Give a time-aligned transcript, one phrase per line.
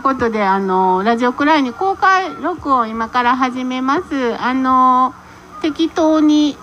[0.00, 4.34] いうことであのラジオクライに公開録音今から始めます。
[4.42, 5.14] あの
[5.60, 6.56] 適当に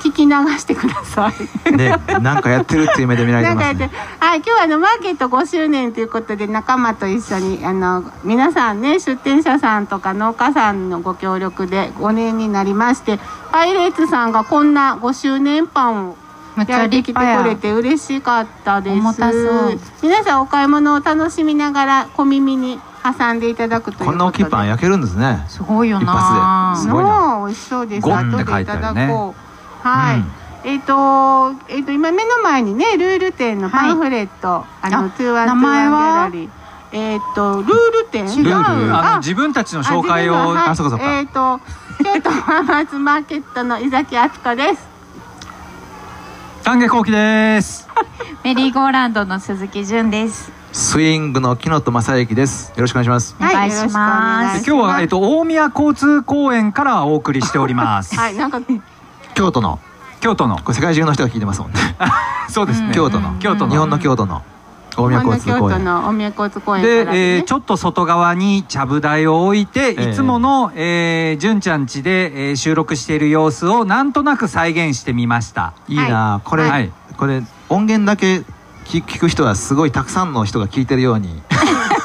[0.00, 1.32] 聞き流してくださ
[1.66, 1.76] い。
[1.76, 1.90] ね、
[2.20, 3.90] なんかやってるっていう目で見られてますね。
[4.18, 13.20] はい今日はあのマーケット5周年ということで仲間と一緒にあの皆さんね出店者さんとか農家さんのご協力で5年になりまして
[13.52, 16.16] パイレーツさんがこんな5周年パンを
[16.58, 16.86] むっちゃや。
[16.86, 18.96] ってきて立派やくれて嬉しかったです。
[18.96, 24.10] 重たそう皆さんお買い物を楽しみながら小耳に挟んでいただくということで。
[24.10, 25.44] こんな大きいパン焼けるんですね。
[25.48, 26.88] すごいよ一な発で。
[26.88, 27.38] すごいな。
[27.38, 28.02] の美味しそうです。
[28.02, 29.08] ゴンって後でいただ書いてあるね。
[29.08, 29.34] こ
[29.84, 29.88] う。
[29.88, 30.32] はい、うん。
[30.64, 36.00] えっ、と,、えっと今目の前にねルール店のパンフレット、あのあトゥーワントゥーワンギ名前は？
[36.00, 36.50] ャラリー。
[36.90, 38.26] えっ、とルール店？
[38.26, 38.54] 違う。
[38.54, 40.32] ああの自分たちの紹介を。
[40.34, 40.70] はい。
[40.70, 41.18] あそうかそうか。
[41.18, 41.60] えっ、と
[42.02, 44.87] 京都ファーマーズマーケットの井崎敦子です
[46.68, 47.88] 丹下幸喜です。
[48.44, 50.52] メリーゴーランドの鈴木純です。
[50.70, 52.74] スイングの木野正幸です。
[52.76, 53.36] よろしくお願いします。
[53.40, 53.88] お願いします。
[53.88, 58.60] よろしくお願いし今日は、えっと、大宮交通公園からお送りしております、はいなんか
[59.32, 59.80] 京都の、
[60.20, 60.56] 京都の。
[60.56, 61.78] これ世界中の人が聞いてますもんね。
[62.52, 63.70] そうですね、京都の、京都の。
[63.70, 64.42] 日本の京都の
[65.02, 65.84] 大宮交通公京都園。
[65.84, 66.88] の大宮交通公園で、
[67.36, 70.10] えーちょっと外側にちゃぶ台を置いて、ええ。
[70.10, 75.72] いつもの、えー、純ちゃん家で、えー収録している様子をなんとなく再現してみました。
[75.88, 76.90] いいな、これ、はい。
[77.16, 78.44] これ音源だけ
[78.84, 81.42] 聞聞く人はすごいたくさんの人が聞いてるように。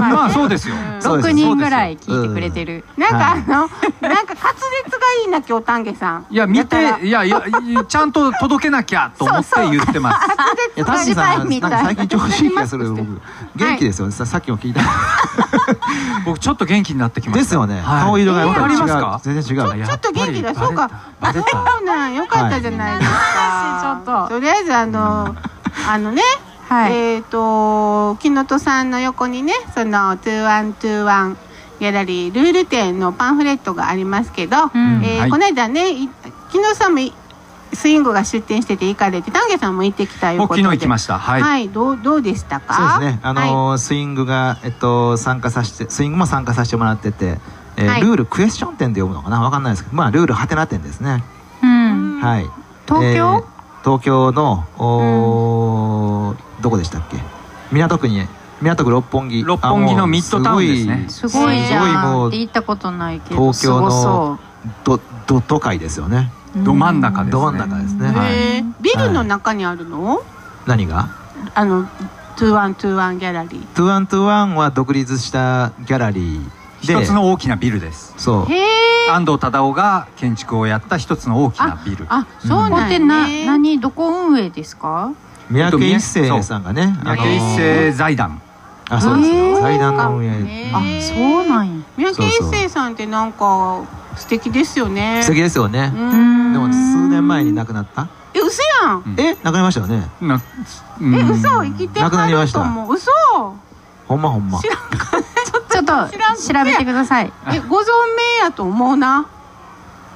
[0.00, 2.84] まあそうですよ、そうです6人ぐらい聞いてくれてる。
[2.96, 6.26] なんかあはいの、なんか滑舌がいいな今日丹下さん。
[6.30, 7.42] いや見ていやいや
[7.88, 10.28] ちゃんと届けなきゃと思って言ってます。
[10.76, 11.70] 滑舌が丹下さん、なんみたい。
[11.70, 12.92] か最近調子いい気がする。
[12.92, 13.20] 僕
[13.56, 14.10] 元気ですよ。
[14.10, 14.80] ささっきも聞いた。
[16.24, 17.42] 僕ちょっと元気になってきました。
[17.44, 17.80] ですよね。
[17.80, 18.02] はい。
[18.02, 19.20] 顔色がわかりますか？
[19.22, 19.86] 全然違う。
[19.86, 20.90] ちょっと元気だそうか。
[21.20, 21.48] バレた。
[21.50, 22.60] そうなんよかった。
[22.60, 22.98] じゃない。
[22.98, 24.34] ですか、 ちょっと。
[24.34, 25.34] とりあえずあの、
[25.88, 26.22] あのね、
[26.68, 26.92] はい。
[26.92, 31.36] えっ、と木本さんの横にねその2121
[31.78, 34.98] ギャラリールール店のパンフレットがありますけど、うん。
[34.98, 35.08] はい。
[35.08, 36.08] えーこの間ねい
[36.50, 37.12] 木野さんもい
[37.72, 40.62] スイングが出店してて行かれて丹下さんも行ってきたいうことで。
[40.62, 41.18] 僕昨日行きました。
[41.18, 42.98] はい、はい、どうどうでしたか？
[42.98, 43.20] そうですね。
[43.22, 43.78] あのーはい。
[43.78, 47.38] スイングがえっと参加させてスイングも参加させてもらってて、
[47.76, 48.00] えーはい。
[48.00, 49.42] ルールクエスチョン店で読むのかな？
[49.42, 51.22] わかんないですけど、まあルールハテナ店ですね。
[51.62, 52.20] うん。
[52.20, 52.46] はい。
[52.86, 53.55] 東京、えー
[53.86, 57.18] 東京のおーどこでしたっけ？
[57.70, 58.26] 港区に
[58.60, 59.44] 港区六本木。
[59.44, 64.40] 六本木のミッドタウンですねすごいじすごいゃもうんって言ったことないけど東京の
[64.82, 66.32] どど都会ですよね。
[66.56, 68.08] うど真ん中ですねど真ん中ですね。
[68.08, 68.32] はい。
[68.34, 70.20] えービルの中にあるの、
[70.66, 71.08] 何が？
[71.54, 71.86] あの
[72.36, 76.50] 2121ギャラリーTwo One Two One は独立したギャラリーで、
[76.82, 78.14] 一つの大きなビルです。
[78.16, 78.46] そう。
[79.10, 82.06] 安藤忠雄が建築をやった一つの大きなビル。
[82.08, 83.40] あそうここってなん。
[83.40, 85.12] やなね何どこ運営ですか？
[85.48, 88.40] 三宅一生さんがね、三宅一生財団。
[88.88, 89.30] あそうです。
[89.30, 89.60] よ。
[89.60, 90.70] 財団の運営。
[90.72, 91.84] あそうなんや。
[91.96, 93.82] 三宅一生さんってなんか
[94.16, 95.20] 素敵ですよね。
[95.22, 95.92] 素敵ですよね。
[95.94, 96.52] うん。
[96.52, 98.08] でも数年前に亡くなった？
[98.34, 99.02] え嘘やん。
[99.06, 100.08] うんえ、亡くなりましたよね？
[100.20, 100.40] な
[101.00, 101.48] えうん嘘。
[101.64, 102.94] 生きて亡くなりはましたると思う。
[102.94, 103.10] 嘘。
[104.08, 104.60] ほんまほんま。
[104.60, 105.18] 知らんか
[105.70, 107.32] ちょっと調べてください。
[107.52, 107.84] えご存
[108.40, 109.26] 命やと思うな。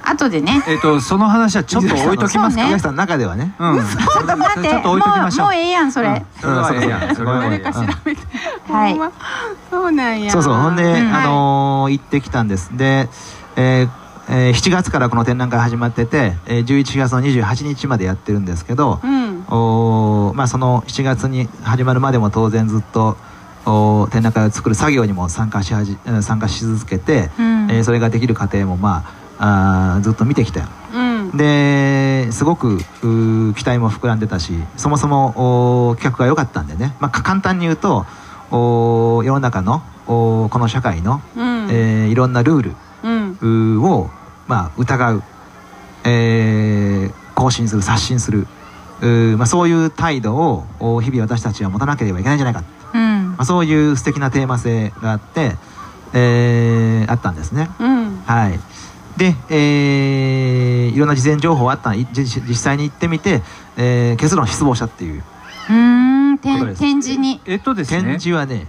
[0.03, 0.63] 後でね。
[0.67, 2.63] えっとその話はちょっと置いときますか？
[2.63, 2.63] そうね。
[2.65, 3.53] 宮崎さんの中ではね。
[3.59, 3.77] うん。
[3.77, 4.69] ちょっと待って。
[4.69, 5.45] ちょっと置いときましょう。
[5.45, 6.25] もうもうええやんそれ、うん。
[6.41, 7.15] それはええやん。
[7.15, 8.21] それはええ誰か調べて
[8.71, 8.99] はい。
[9.69, 10.31] そうなんや。
[10.31, 10.55] そうそう。
[10.55, 11.15] ほんで、うん。
[11.15, 12.71] あのー行ってきたんです。
[12.75, 13.09] で、
[13.55, 13.89] えー
[14.29, 19.45] えー7月からこの展覧会始まってて、えー11月の28日までやってるんですけど、うん。
[19.49, 23.17] おーまあその7月に始まるまでも当然ずっと
[24.11, 25.73] 展覧会を作る作業にも参加し
[26.21, 27.67] 参加し続けて、うん。
[27.71, 29.03] えーそれができる過程もま
[29.37, 30.61] ああーずっと見てきた。
[30.61, 31.37] ようん。
[31.37, 38.05] ですごく期待も膨らんでたしそもそも企画が良かったんでね、まあ、か簡単に言うと
[38.51, 41.67] おー世の中のおーこの社会の、うん。
[41.71, 43.83] えーいろんなルールうん。
[43.83, 44.09] を、
[44.47, 45.23] まあ、疑う、
[46.03, 48.45] えー更新する刷新する。
[49.01, 52.63] うーまあ、そういう態度をお日々私たちは持たなければいけないんじゃないか、
[53.41, 55.55] あ、そういう素敵なテーマ性があって、
[56.13, 57.69] えーあったんですね。
[57.79, 58.21] うん。
[58.25, 58.59] はい、
[59.17, 61.93] で、えーいろんな事前情報あった。
[61.95, 63.41] 実際に行ってみて、
[63.77, 65.23] えー結論失望したっていう。
[65.69, 67.39] うーん展示に。
[67.45, 68.67] えっとです展ね示はね、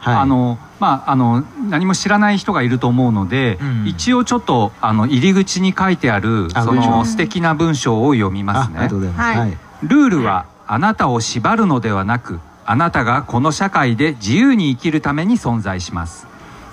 [0.00, 3.86] はい、あのまああの何も知らない人がいると思うので、うん。
[3.86, 8.78] 一応ちょっとあの入り口に書いてあるその素敵な文章を読みますね。
[8.78, 8.98] あありがとう。
[9.00, 9.26] ございます。
[9.26, 9.38] はい。
[9.38, 9.58] はい。
[9.82, 16.26] ルールはあなたを縛るのではなくあなたがこの社会で自由に生きるために存在します。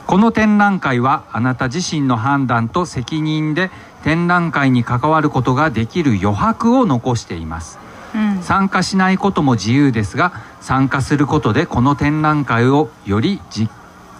[0.06, 3.72] この展覧会はあなた自身の判断と責任で
[4.04, 7.80] 展覧会に関わることができる余白を残しています。
[8.14, 8.32] うん。
[8.32, 10.32] うん参加しないことも自由ですが
[10.62, 13.68] 参加することでこの展覧会をよりじ、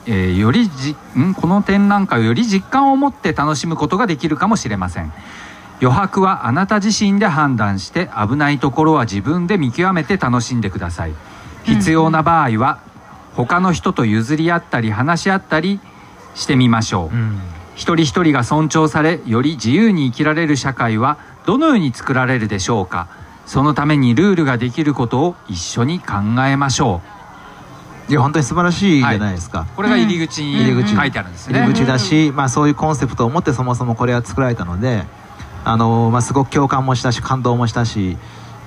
[0.08, 1.34] えーよりじん？
[1.34, 5.14] この展覧会をより実感を持って楽しむことができるかもしれません。
[5.80, 11.14] 余白はあなた自身で判断して危ないところは自分で見極めて楽しんでください
[11.68, 12.80] 必要な場合は
[13.36, 15.80] 他の人と譲り合ったり話し合ったり
[16.34, 17.40] してみましょう、うん。
[17.76, 23.08] 一人一人が尊重されより自由に生きられる社会はどのように作られるでしょうか。
[23.48, 26.16] そのためにルールができることを一緒に考
[26.46, 27.02] えましょ
[28.10, 30.96] いや本当に素晴らしいじゃないですか、うこれが入り口に入り口。
[30.96, 35.06] 書いてあるんですね、入り口だし、まあ、そういうコンセプトを持ってそもそもこれは作られたので、
[35.64, 38.18] あのまあ、すごく共感もしたし感動もしたし、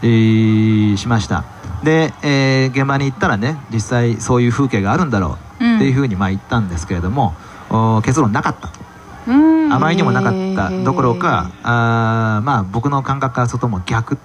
[0.02, 1.44] えーしました
[1.82, 7.34] で、えー現場に行ったらね実際そういう風景があるんだろうっていうふうにまあ言ったんですけれども、
[7.70, 8.68] お結論なかった。
[8.68, 8.80] と
[9.28, 9.72] うん。
[9.72, 14.18] あまりにもなかったどころかあーまあ僕の感覚からするともう逆。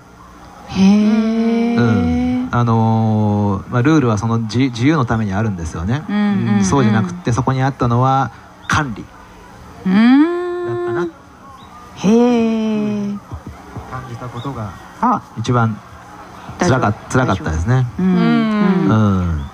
[0.70, 2.50] へえうん。
[2.52, 6.20] あのーまあ、ルールはその自自由のためにあるんですよね、うんう
[6.52, 8.32] んうんそうじゃなくってそこにあったのは
[8.68, 9.02] 管理。
[9.02, 9.06] う
[9.86, 11.08] だったな。
[11.96, 13.18] へえ
[13.92, 15.80] 感じたことがあ一番
[16.70, 17.86] 辛か辛かったですね。
[18.00, 18.10] ううん。
[18.10, 19.40] うん。
[19.40, 19.46] ん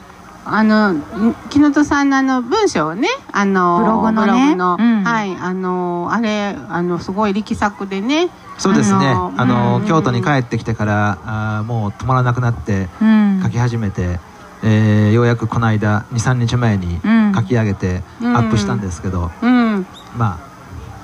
[0.43, 1.03] あのん
[1.49, 4.49] 木本さんのあの文章をねあのブログのね。
[4.51, 5.03] グのうん。
[5.03, 9.07] はいあのあれあのすごい力作でねそうですね。
[9.07, 13.39] あの京都に帰ってきてからあーもう止まらなくなってうん。
[13.43, 14.19] 書き始めて、
[14.63, 17.33] えーようやくこの間23日前にうん。
[17.35, 18.35] 書き上げてアうん。
[18.37, 19.85] ップしたんですけど、うん。
[20.17, 20.39] ま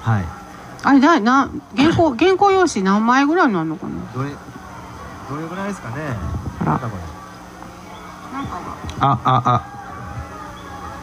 [0.06, 0.26] あはい。
[0.84, 3.94] あれだな原稿原稿用紙何枚ぐらいなのかな？
[4.14, 4.30] どれ
[5.30, 5.96] どれぐらいですかね
[6.66, 6.88] なんだ。
[6.88, 7.04] これ
[9.00, 9.78] あああ。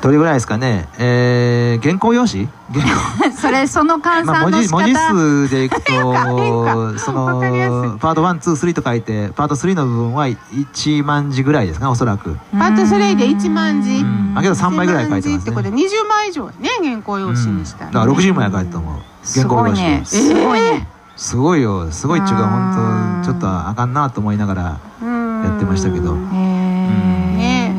[0.05, 0.87] どれぐらいですかね。
[0.99, 2.49] えー、原稿用紙？
[3.41, 4.76] それその換まあ、算の仕方。
[4.76, 5.93] 文字文字数でいくと
[7.00, 7.41] その
[7.99, 13.97] パート123と書いてパート3の部分は1万字ぐらいですかねおそらく、パート3で1万字。
[13.97, 19.00] うん、あけど3倍ぐらい書いて1万字ますねってことで20枚以上やね原稿用紙にしたら、だから60枚は書いてたと思う。
[19.35, 20.35] 原稿用紙す。
[20.35, 20.35] ごいね。
[20.35, 20.61] すごい
[21.16, 21.90] よ。
[21.93, 26.16] すごいっちゅうかうん本当ちょっとあかんなと思いながらやってましたけど。
[26.16, 26.19] へ
[27.38, 27.75] え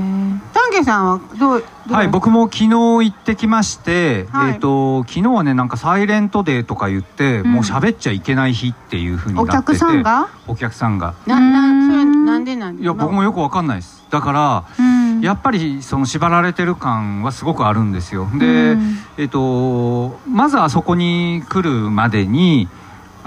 [0.54, 4.54] 丹下さんはどうはい、僕も昨日行ってきまして、はい。
[4.54, 7.52] えっ、と昨日はねなんかサイレントデーとか言って、うん。
[7.52, 9.58] もう喋っちゃいけない日っていう風になってて。
[9.58, 10.30] お客さんが？
[10.48, 11.14] お客さんが。
[11.28, 12.84] ななそれなんでなんで？
[12.84, 14.04] いや僕もよくわかんないです。
[14.10, 15.22] だからうん。
[15.22, 18.28] やっぱりその縛られてる感はすごくあるんですよ。
[18.40, 18.98] で、うん。
[19.18, 22.68] えっ、とまずあそこに来るまでに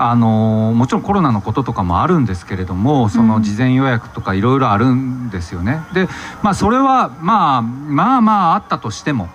[0.00, 5.80] あのもちろんコロナのこととかもあるんですけれどもその事前予約とかいろいろあるんですよね。
[5.92, 6.08] で
[6.40, 9.28] まあそれはまあまあまああったとしても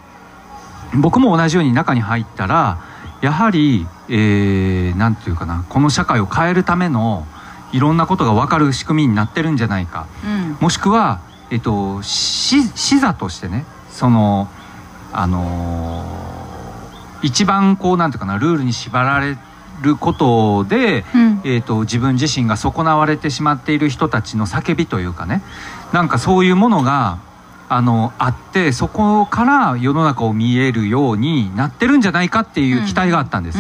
[0.95, 2.77] 僕も同じように中に入ったら
[3.19, 7.27] やはりえーていうかなこの社会を変えるための
[7.74, 10.07] いろんなことが分かる仕組みになってるんじゃないか。
[10.24, 10.57] うん。
[10.62, 11.19] もしくは、
[11.50, 14.48] えっと、し視座としてねその
[15.12, 16.33] あのー
[17.24, 19.38] 一番こうなんていうかなルールに縛られ
[19.84, 21.42] ることで、うん。
[21.44, 25.44] えっと自分自身が損なわれてしまっている人たちの叫びというかね。
[25.92, 27.20] なんかそういうものが
[27.70, 33.60] あのあってそこから世の中を見えるようになってるんじゃないかっていう期待があったんです。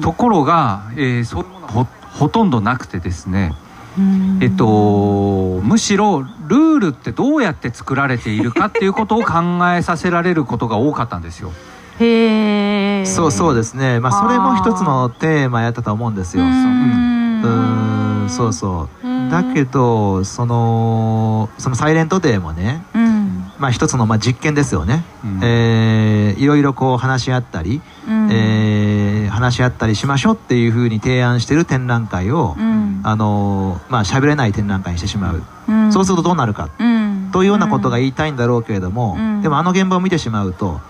[0.00, 3.54] ところが、えーそういうものはほほとんどなくてですね、
[3.98, 4.38] うん。
[4.40, 9.34] えっと、むしろルールってどうやって作られているかっていうことを考
[9.74, 11.52] えさせられることが多かったんですよ。
[12.00, 14.00] へえそうそうでですね。
[14.00, 16.44] まあそれも一つのテーマやったと思うんですよ。
[16.44, 17.42] うそうん。
[17.42, 19.06] うんそうそう。
[19.06, 19.30] うん。
[19.30, 23.52] だけどそのそのサイレントデーもねうん。
[23.58, 25.40] まあ一つのまあ実験ですよね、うん。
[25.42, 28.28] えーいろいろこう話し合ったり、うん。
[28.30, 33.00] えー話し合ったりしましょうっていうふうに提案してる展覧会を、うん。
[33.04, 35.92] あのーまあ喋れない展覧会にしてしまう、うん。
[35.92, 36.70] そうするとどうなるか。
[36.78, 37.30] うん。
[37.32, 39.42] というようなことが言いたいんだろうけれども、うん。
[39.42, 40.80] でもあの現場を見てしまうと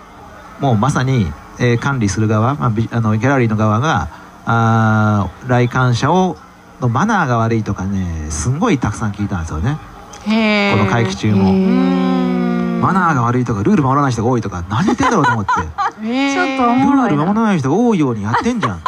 [0.59, 1.27] もうまさに、
[1.59, 4.09] えー管理する側、まあ、ビあのギャラリーの側が
[4.45, 6.37] あー来館者を
[6.81, 9.77] のマナーが悪いとかねすんごいたくさん聞いたんですよね。
[10.25, 10.29] こ
[10.83, 11.53] の会期中も。
[12.81, 15.51] マナーが悪いとかルール守らない人が多いとか何言ってんだろうと思って。
[16.05, 16.33] へー。
[16.33, 18.81] ちょっとおルール守らない人が多いようにやってんじゃん。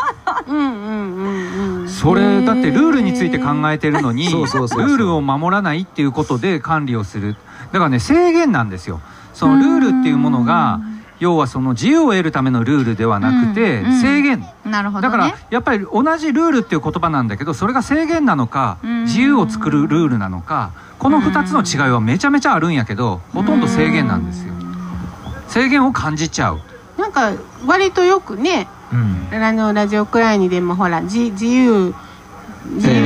[0.48, 1.90] うんうんうんうん。
[1.90, 4.88] それだってルールについて考えてるのにルそうそうそうそう。
[4.94, 7.36] ールを守らないっていうことで管理をする。
[7.72, 9.00] だからね制限なんですよ。
[9.34, 10.80] そのルールっていうものが
[11.20, 14.46] 要はその自由を得るためのルールではなくてうんうん制限。
[14.66, 15.02] なるほどね。
[15.02, 19.04] だからやっぱり同じルールっていう言葉なんだけどそれが制限なのかうん。
[19.04, 24.54] 自由を作るルールなのかこの2つの違いはめちゃめちゃあるんやけどほとんど制限なんですよ。
[25.48, 26.60] 制限を感じちゃう。
[26.98, 27.32] なんか
[27.66, 29.44] 割とよくねうん。
[29.44, 31.94] あのラジオくらいにでもほら自自由
[32.74, 32.97] 自由に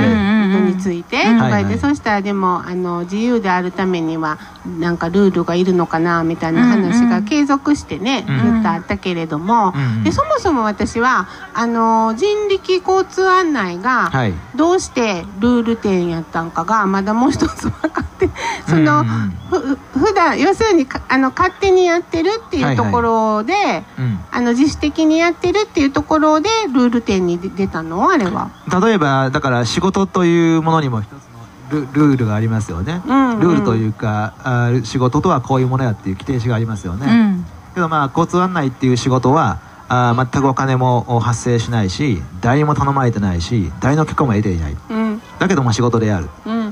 [0.81, 1.37] ついて、うん。
[1.37, 4.39] とかそしたらでもあの自由であるためには
[4.79, 8.53] なんかルールがいるのかなみたいな話が継続してね、うん。
[8.55, 14.33] ずっとあったけれども、うんでそもそも私はあの人力交通案内がはい。
[14.55, 18.29] どうしてルール点やったんかがまだもう一つ分かって
[18.67, 19.07] その、うん。
[19.07, 23.53] うんふ普段要するにかあの勝手にやってるっていうところで、
[23.99, 24.19] うん。
[24.31, 28.09] あの自主的にやってるっていうところでルール点に出出たの？
[28.09, 28.49] あれは。
[28.81, 33.39] 例えばだから仕事というものにも一つのルルールがありますよね、うんうん。
[33.39, 37.45] ルールというかあー仕事とはこういうものやっていう規定詞がありますよね、うん。
[37.75, 44.77] けどまあ交通案内っていう仕事はあー全くお金も発生しないし誰にも頼まれてないし誰の許可も得ていない。
[44.89, 45.21] うん。
[45.39, 46.29] だけども仕事でやる。
[46.45, 46.67] うん。
[46.67, 46.71] う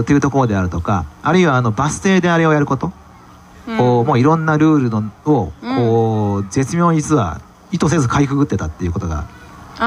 [0.00, 2.92] ーというところであるとかあるいはあのバス停であれをやること、
[3.76, 9.26] こうもういろんなルールのをこう、絶妙に実は意図せずかいくぐってたっていうことが、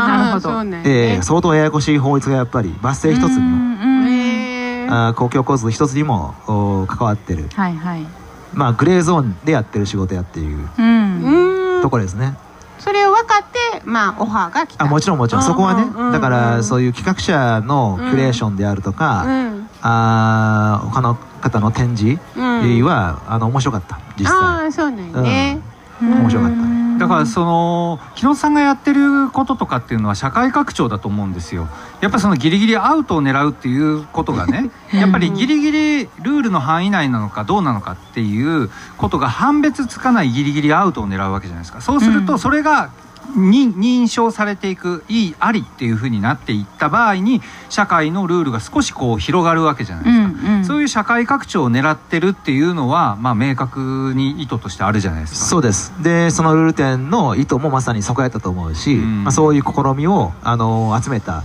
[0.08, 0.64] なるほど。
[0.64, 1.18] ね。
[1.20, 8.06] ー相当ややこしい法律がやっぱりバス停一つにも、公共交通一つにもお関わってる、はいはい。
[8.54, 11.76] まあ、グレーゾーンでやってる仕事やっていううん。
[11.78, 12.38] うんところですね。
[12.80, 14.84] それを分かってまあオファーが来た。
[14.86, 15.42] あもちろんもちろん。
[15.42, 19.70] うんそこはねうんうんだからそういう企画者のキュレーションであるとか、うん。
[19.82, 22.84] あー他の方の展示うん。
[22.84, 24.36] は、あの面白かった実際。
[24.36, 25.60] ああそうなんやね、
[26.02, 26.56] 面白かった。
[26.58, 31.70] ねだからその木野さんがやってることとかっていうのは社会拡張だと思うんですよ。
[32.02, 41.80] やっぱりそのギリギリアウトを狙うっていうことがねやっぱりギリギリルールの範囲内なのかどうなのかっていうことが判別つかないギリギリアウトを狙うわけじゃないですか。
[41.82, 42.90] そうするとそれが
[43.36, 50.66] に認証されていくいいありっていうふうになっていった場合に社会のルールが少しこう広がるわけじゃないですか、うんうん。
[50.66, 55.46] そういう社会拡張を狙ってるっていうのは、まあ、明確に意図としてあるじゃないですか。
[55.46, 55.94] そうです。
[56.02, 59.24] でそのルール展の意図もまさにそこやったと思うし、うん。
[59.24, 61.44] まあ、そういう試みを、あの集めた、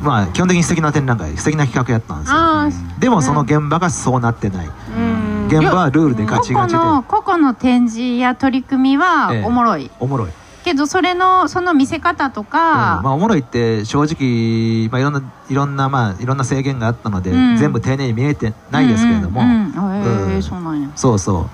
[0.00, 2.36] まあ、基本的に素敵な展覧会素敵な企画やったんですよ。
[2.38, 2.68] あ
[2.98, 4.68] でもその現場がそうなってない、
[5.48, 9.44] 現場はルールでガチ個ガチで々の個々の展示や取り組みはええ。
[9.44, 10.30] おもろい、おもろい
[10.66, 13.04] けどそれのその見せ方とか、うん。
[13.04, 17.56] まあ、おもろいって正直、まあ、いろんないろんな、まあ、いろんな制限があったので、うん。
[17.56, 19.42] 全部丁寧に見えてないですけれども、
[20.42, 21.48] そうなんや、そうそ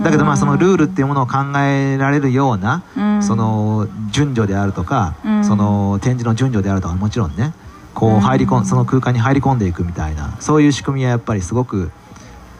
[0.00, 0.02] う。
[0.02, 3.22] だけどまあそのルールっていうものを考えられるような、うん。
[3.22, 5.44] その順序であるとか、うん。
[5.44, 7.52] その展示の順序であるとかもちろんね
[7.92, 8.64] こうんう入り込ん。
[8.64, 11.90] その空間に入り込んでいくみたいなそういう仕組みはやっぱりすごく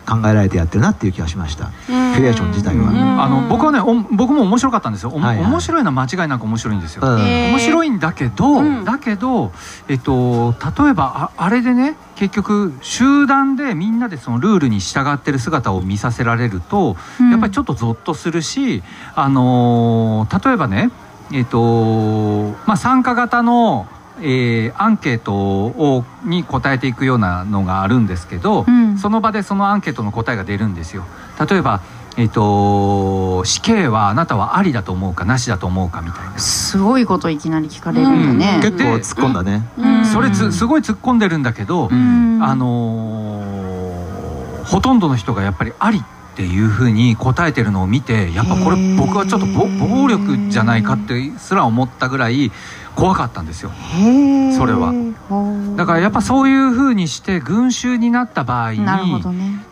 [0.06, 3.22] 考えられてやってるなっていう気がしました、キュレーション自体は、うん。
[3.22, 5.46] あの僕はねお僕も面白かったんですよ、おはいはい。
[5.46, 8.84] 面白いのは間違いなく面白いんですよ、面白いんだけど、うん。
[8.84, 9.52] だけど、
[9.88, 17.30] えっと、例えばああれでね結局集団でみんなでそのルールに従ってる姿を見させられると、うん。
[17.30, 18.82] やっぱりちょっとゾッとするし、
[19.14, 20.90] あのー例えばね、
[21.32, 23.86] えっとまあ、参加型の、
[24.20, 28.98] えーアンケートをに答えていくようなのがあるんですけど、うん。
[28.98, 31.04] その場でそのアンケートの答えが出るんですよ。
[31.48, 31.80] 例えば
[32.16, 36.38] えっと死刑はあなたはありだと思うかなしだと思うかみたいな。
[36.38, 40.04] すごいこといきなり聞かれるんだね、結構突っ込んだね、うん。
[40.04, 42.38] それつすごい突っ込んでるんだけど、うん。
[42.42, 45.98] あのーほとんどの人がやっぱりあり。
[45.98, 46.02] っ
[46.36, 52.50] ていうふうに答えてるのを見てやっぱこれ僕はちょっとぼ暴力じゃないかってすら思ったぐらい
[52.96, 53.70] 怖かったんですよ。
[54.56, 54.92] それは。
[55.76, 58.84] だからやっぱそういうふうにして群衆になった場合に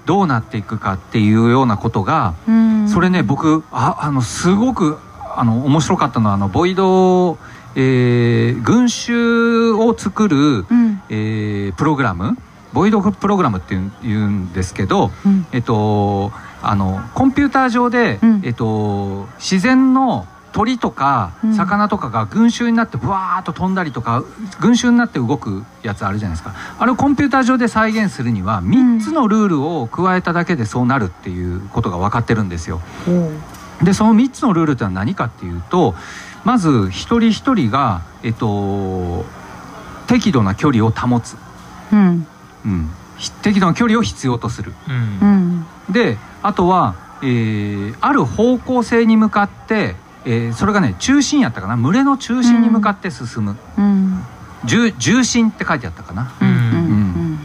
[0.07, 2.89] どうなっていくかっていうようなことがうん。
[2.89, 4.99] それね僕ああのすごく
[5.37, 7.39] あの面白かったのはあのボイド、
[7.75, 11.03] えー群衆を作る、うん。
[11.09, 12.37] えープログラム
[12.73, 15.47] ボイドプログラムっていうん言うんですけど、うん。
[15.53, 18.43] えっと、あのコンピューター上で、うん。
[18.45, 21.55] えっと、自然の鳥とかうん。
[21.55, 24.23] 魚とかが群衆になってブワーッと飛んだりとか
[24.61, 26.55] 群衆になって動くやつあるじゃないですか。
[26.79, 32.81] あれをコンピューター上で再現するには3つのルールを加えただけでそうなるっていうことが分かってるんですよ。
[33.83, 35.95] でその3つのルールってのは何かっていうと
[36.45, 39.25] まず一人一人が、えっと、
[40.07, 41.37] 適度な距離を保つ、
[41.93, 42.27] うん。
[42.65, 44.73] うん、ひ適度な距離を必要とする。
[44.89, 45.67] うん。
[45.87, 45.93] うん。
[45.93, 49.95] であとは、えーある方向性に向かって、
[50.25, 51.77] えーそれがね中心やったかな。
[51.77, 54.25] 群れの中心に向かって進む、うん。
[54.65, 56.49] 重重心って書いてあったかな、うん。
[56.49, 57.39] うん。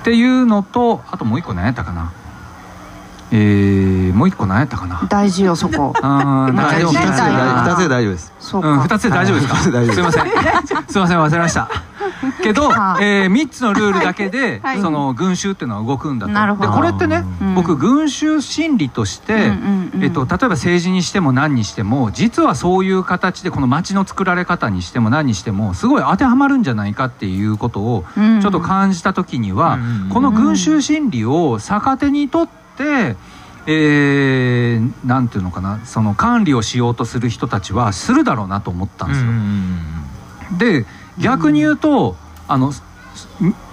[0.00, 2.12] っていうのとあともう一個何やったかな
[3.34, 5.06] えー、もう一個何やったかな？
[5.08, 5.94] 大事よそこ。
[6.02, 6.46] あああ
[6.78, 8.32] でも2つで大事だ大二つで大丈夫です。
[8.38, 10.24] そうか、うん、2つで大丈夫ですか、すいません。
[10.88, 11.70] すいません忘れました。
[12.42, 14.80] けど、はあえ3つのルールだけで、はい。
[14.80, 16.32] その群衆っていうのは動くんだと。
[16.32, 16.70] なるほど。
[16.70, 17.54] でこれってね、うん。
[17.54, 19.52] 僕群衆心理として、
[20.00, 28.40] えっと、例えば政治にしても何にしても実はそういう形でこの街の作られ方にしても何にしてもすごい当てはまるんじゃないかっていうことをうん。
[28.42, 30.08] ちょっと感じた時には、うん。
[30.10, 39.30] この群衆心理を逆手にとって、えーなんていうのかなその管理をしようとする人たちはするだろうなと思ったんですよ。
[40.58, 40.86] で
[41.18, 42.16] 逆に言うと、
[42.48, 42.72] あの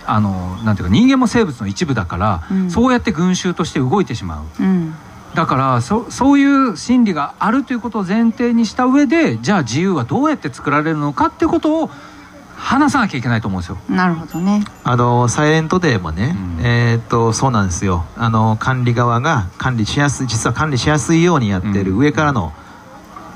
[0.06, 4.64] あのなんていうか人間も生物の一部だから、うんそうやって群衆として動いてしまう。
[4.64, 4.96] うん
[5.36, 11.92] だからそそういう心理があるということを前提にした上でじゃあ自由はどうやって作られるのかっていうことを
[12.60, 13.78] 話さなきゃいけないと思うんですよ。
[13.90, 14.64] なるほどね。
[14.84, 16.66] あのサイレントデーもね、うん。
[16.66, 18.06] えーっとそうなんですよ。
[18.18, 21.98] あの管理側が管理しやすい実は管理しやすいようにやってるうん。
[22.00, 22.52] 上からの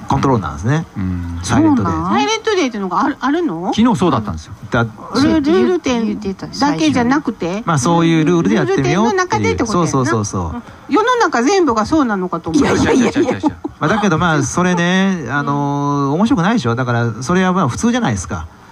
[0.10, 1.40] コントロールなんですね、うん。
[1.42, 2.10] サイレントデー。
[2.10, 3.74] サイレントデーっていうのがあるあるの？
[3.74, 4.54] 昨日そうだったんですよ。
[4.70, 7.64] だルルール言点ってただけじゃなくて？
[7.66, 10.06] まあそういうルールでやってみようってルール点の中でいうそうってことやな。
[10.06, 12.62] そうそうそう、世の中全部がそうなのかと思う。
[12.62, 13.40] いやいやいやいやいや。
[13.80, 16.76] まあ、だけどまあそれね、あのー面白くないでしょ。
[16.76, 18.48] だからそれはまあ普通じゃないですか。
[18.58, 18.63] うん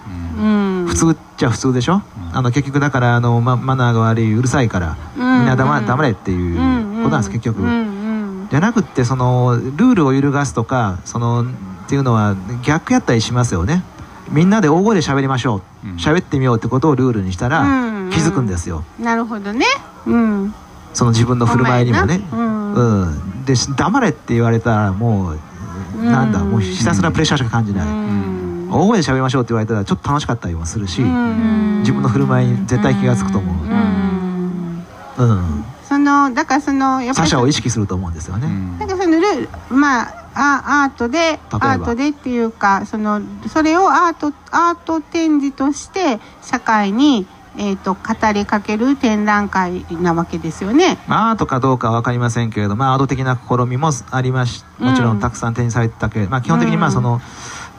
[0.91, 2.01] 普通っちゃ普通でしょ、
[2.33, 8.47] あの結局だからあの、ま、マナーが悪いうるさいから、うんみんな黙黙れっていうことなんです、結局、うんうん。
[8.51, 11.45] じゃなくってそのルールを揺るがすとかそのっ
[11.87, 13.83] ていうのは逆やったりしますよね。
[14.29, 15.87] みんなで大声で喋りましょう。
[15.87, 15.95] うん。
[15.95, 18.09] 喋、ってみようってことをルールにしたらうん。
[18.11, 18.83] 気づくんですよ。
[18.99, 19.65] なるほどね。
[20.05, 20.53] うん。
[20.93, 22.21] その自分の振る舞いにもね。
[22.33, 22.73] うん。
[22.73, 23.45] うん。
[23.45, 28.30] で黙れって言われたらもうなんだもうひたすらプレッシャーしか感じない、うん
[28.71, 31.79] 大声で喋りましょうって言われたらちょっと楽しかったりもするし、うん。
[31.79, 34.85] 自分の振る舞いに絶対気がつくと思う、うん。
[35.17, 35.65] うん。
[35.91, 38.47] そのだからそのやっぱり他者を意識すると思うんですよね、
[38.79, 41.77] なんかそのルールまああアートでアば。
[41.77, 50.97] ートでっていうかそのそれをアートアート展示として社会に、えー、と語りかける展覧会なわけですよね。
[51.09, 57.19] まあアートかどうかは分かりませんけれど、まあ、アート的な試みもありましもちろんたくさん展示されてたけれど、まあ、基本的にまあその、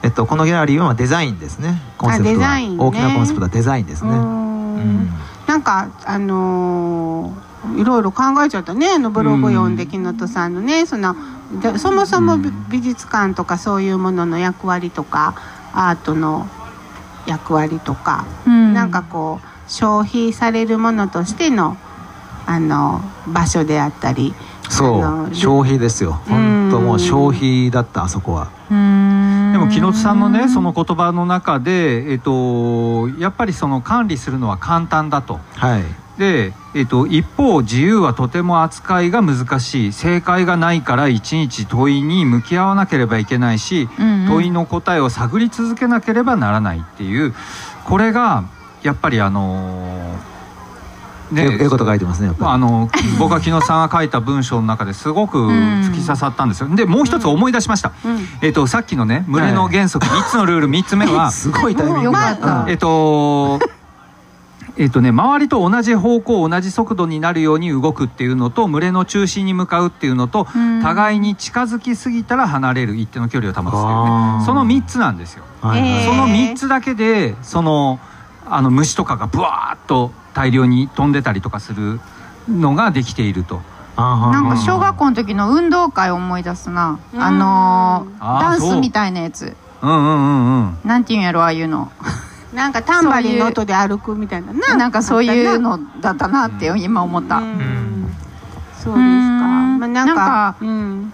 [0.03, 1.81] えっと、このギャラリーはまあデザインですね。
[1.97, 2.83] コンセプトは、デザインね。
[2.83, 5.09] 大きなコンセプトはデザインですね、んん。
[5.47, 8.89] なんかあのーいろいろ考えちゃったね。
[8.89, 11.15] あのブログ読んで木本さんのねその
[11.61, 15.35] でそもそも美美術館とかそういうものの役割とか
[15.73, 16.49] アートの
[17.25, 18.73] 役割とか、うん。
[18.73, 21.77] なんかこう消費されるものとしての
[22.45, 24.35] あの場所であったり
[24.73, 26.13] そう消費ですよ。
[26.27, 28.49] 本当もう消費だったあそこは。
[28.71, 29.51] うん。
[29.53, 35.39] でも木本さんのねその言葉の中で、えっと、やっぱりその管理するのは簡単だと。
[35.55, 35.83] はい。
[36.17, 39.93] で、えっと、一方自由はとても扱いが難しい。
[39.93, 44.27] 正解がないからいちいち問いに向き合わなければいけないし、うんうん。
[44.27, 47.33] 問いの答えを探り続けなければならないっていう。
[47.85, 48.43] これが
[48.81, 50.02] やっぱりあのー
[51.41, 56.69] えええこと書いてますねあの僕は木野さんが書いた文章の中ですごく突き刺さったんですよ。
[56.75, 57.91] でもう一つ思い出しました。
[58.05, 58.19] うん。
[58.41, 62.65] えっとさっきのね群れの原則3つのルール3つ目は すごいタイミングよかった。
[62.67, 63.59] えっと
[64.75, 70.81] えっとね周りと同じ方向同じ速度になるように動くっていうのと群れの中心に向かうっていうのとうん。
[70.81, 74.45] 互いに近づきすぎたら離れる一定の距離を保つっていうね。
[74.45, 75.43] その3つなんですよ。
[75.61, 77.99] はいその3つだけでその
[78.45, 81.99] あの虫とかがブワーッと大量に飛んでたりとかする
[82.49, 83.61] のができていると。
[83.95, 86.99] なんか小学校の時の運動会を思い出すな。
[87.13, 87.21] うん。
[87.21, 89.55] あのーあーダンスみたいなやつ。
[89.81, 89.93] うんう。
[89.93, 90.77] んうんうん。
[90.83, 91.91] なんていうんやろああいうの。
[92.53, 94.75] なんかタンバリンの音で歩くみたいなな。
[94.75, 97.37] なんかそういうのだったなって今思った。
[97.37, 98.13] うん。
[98.79, 98.99] そうですか。
[98.99, 99.79] うん。
[99.79, 101.13] まあなんかなんかうん。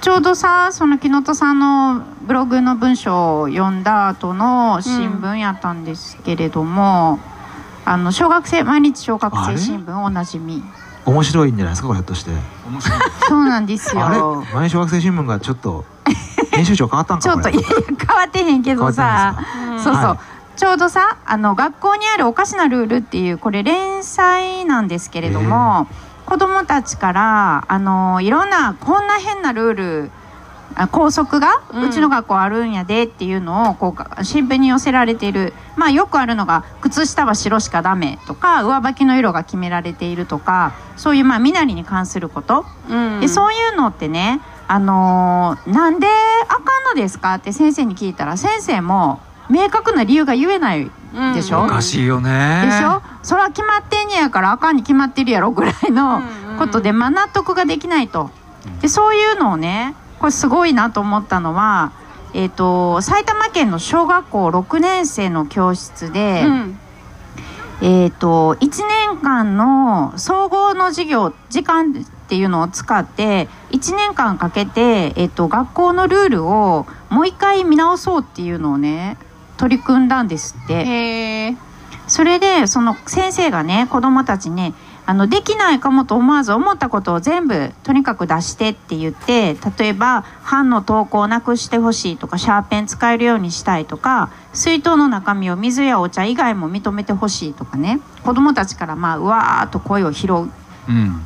[0.00, 7.20] ちょうどさその木本さんのブログの文章を読んだ後の新聞やったんですけれども、
[7.84, 10.62] あの小学生毎日小学生新聞おなじみ。
[11.04, 12.30] 面白いんじゃないですかこれひょっとして。
[12.68, 13.00] 面白い。
[13.28, 14.16] そうなんですあれ？
[14.18, 15.84] よ毎日小学生新聞がちょっと
[16.52, 17.68] 編集長変わったんかちょっといやいや
[18.06, 19.34] 変わってへんけどさ。
[19.82, 20.58] そうそう、はい。
[20.58, 25.88] ちょうどさあの学校にあるおかしなルールっていうこれ連載なんですけれども、
[26.26, 30.10] 子どもたちからあのいろんなこんな変なルール
[30.76, 31.84] あ校則がうん。
[31.84, 35.52] うちの学校あるんやでっていうのをこう新聞に寄せられている。
[35.76, 42.66] まあよくあるのが靴下は白しかダメとか上履きの色が決められているとかそういうまあ身なりに関すること。
[42.88, 43.20] うん。
[43.20, 46.06] でそういうのってね、あのーなんで
[46.48, 50.90] あかんのですかって先生に聞いたら先生も明確な理由が言えない
[51.34, 51.64] でしょ？
[51.64, 52.62] おかしいよね。
[52.66, 53.02] でしょ？
[53.22, 56.22] それは決まってんねやからあかんに決まってるやろぐらいの
[56.58, 58.30] ことで、まあ、納得ができないと。
[58.80, 61.92] でそういうのをねこれすごいなと思ったのは
[62.34, 66.78] えー、と埼玉県の小学校6年生の教室で、うん
[67.82, 79.18] えー、と1年間の総合の授業時間っていうのを使って1年間かけて、えー、と学校のルールをもう一回見直そうっていうのをね
[79.58, 81.54] 取り組んだんですって。
[82.08, 98.00] それでその先生がね子どもたちにあのできないかもと思わず思ったことを全部とにかく出してって言って例えば版の投稿をなくしてほしいとかシャーペン使えるようにしたいとか水筒の中身を水やお茶以外も認めてほしいとかね。
[98.22, 100.36] 子どもたちからまあうわーっと声を拾う。
[100.36, 101.22] うん。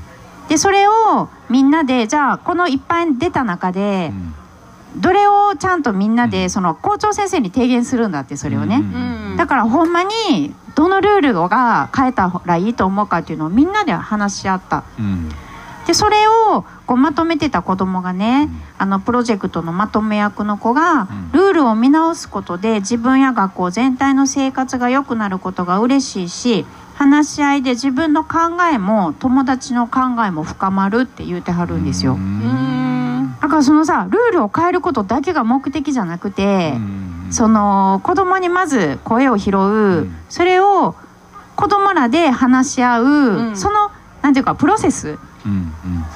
[0.48, 4.12] でそれをみんなでじゃあこのいっぱい出た中で
[4.94, 5.00] うん。
[5.00, 6.30] どれをちゃんとみんなうん。
[6.30, 8.76] でその校長先生に提言するんだってそれをね。
[8.76, 9.36] うん。
[9.36, 14.84] だからほんまにどのルールが変えたらいいと思うかっていうのをみんなで話し合った。
[14.98, 15.28] うん。
[15.86, 21.32] でそれをこうまとめてた子供がね、あのプロジェクトのまとめ役の子が、うん。
[21.32, 32.18] ルールを見直すことで自分や学校全体の生活が良くなることが嬉しいし話し合いで自分の考えも友達の考えも深まるって言うてはるんですよ、
[33.40, 40.16] だからそのさルールを変えることだけが目的じゃなくて、うんその子供にまず声を拾う、ん。
[40.28, 40.94] それを
[41.56, 43.56] 子供らで話し合う、うん。
[43.56, 43.90] その
[44.22, 45.18] なんていうかプロセス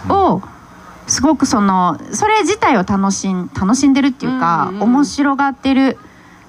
[0.08, 0.42] を
[1.06, 4.82] すごくそのそれ自体を楽しん楽しんでるっていうか、うんうん。
[4.82, 5.98] 面白がってる。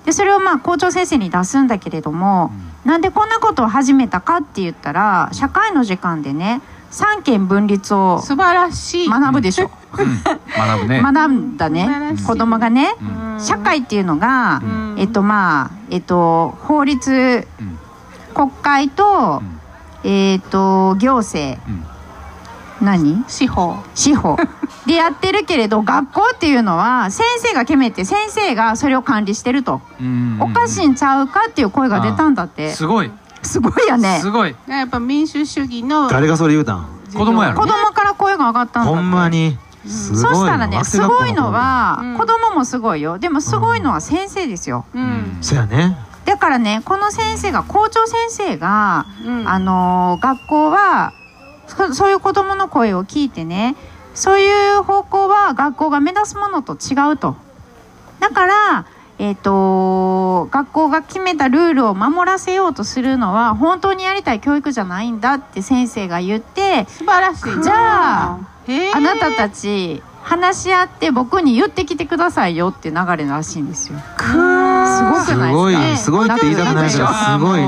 [0.05, 2.51] でそれをまあ校長先生に出すんだけれども、
[2.85, 6.61] なんでこんなことを始めたかって言ったら社会の時間でね
[6.91, 9.09] 三権分立を素晴らしい。
[9.09, 10.23] 学ぶでしょ、うん。
[10.23, 11.01] 学ぶね。
[11.03, 12.15] 学んだね。
[12.27, 13.39] 子供がね、うん。
[13.39, 14.95] 社会っていうのが、うん。
[14.97, 17.77] えっとまあえっと法律うん。
[18.33, 19.41] 国会と、
[20.03, 21.59] えっと行政。
[21.67, 21.85] うん。
[22.81, 23.23] 何？
[23.27, 23.77] 司法。
[23.95, 24.37] 司法。
[24.85, 30.37] でやってるけれど学校っていうのは先生が決めて先生がそれを管理してると、うん。
[30.41, 32.71] おかしいんちゃうかっていう声が出たんだって。
[32.73, 33.11] すごい
[33.43, 34.19] すごいよね。
[34.21, 34.55] すごい。
[34.67, 36.87] やっぱ民主主義の誰がそれ言うたん？
[37.13, 38.99] 子供やろ子供から声が上がったんだって。
[38.99, 39.57] ほんまに。
[39.85, 42.17] すごいそしたらねすごいのは、うん。
[42.17, 43.17] 子供もすごいよ。
[43.17, 45.37] でもすごいのは先生ですよ、うん。
[45.41, 45.97] そやね。
[46.25, 49.49] だからねこの先生が校長先生が、うん。
[49.49, 51.13] あのー学校は
[51.67, 53.75] そそういう子供の声を聞いてね
[54.13, 57.35] そういう方向は学校が目指すものと違うと。
[58.19, 58.85] だから
[59.23, 67.61] えっ、と学校が決めたルールを守らせようとするのは本当にやりたい教育じゃないんだって先生が言って素晴らしい。
[67.63, 68.37] じゃあ
[68.95, 73.99] あなたたち話し合って僕に言ってきてくださいよって流れらしいんですよ。
[74.17, 75.97] すごくすないごいですか？
[76.05, 77.67] すごいって言いたくないけどすごいね。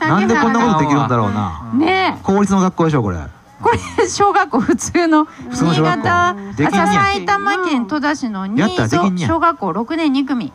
[0.00, 1.62] なんでこんなことできるんだろうな。
[1.74, 2.18] ね。
[2.22, 3.18] 公立の学校でしょこれ
[3.62, 10.46] これ小学校普通の新潟埼玉県戸田市の小学校6年2組。
[10.46, 10.52] い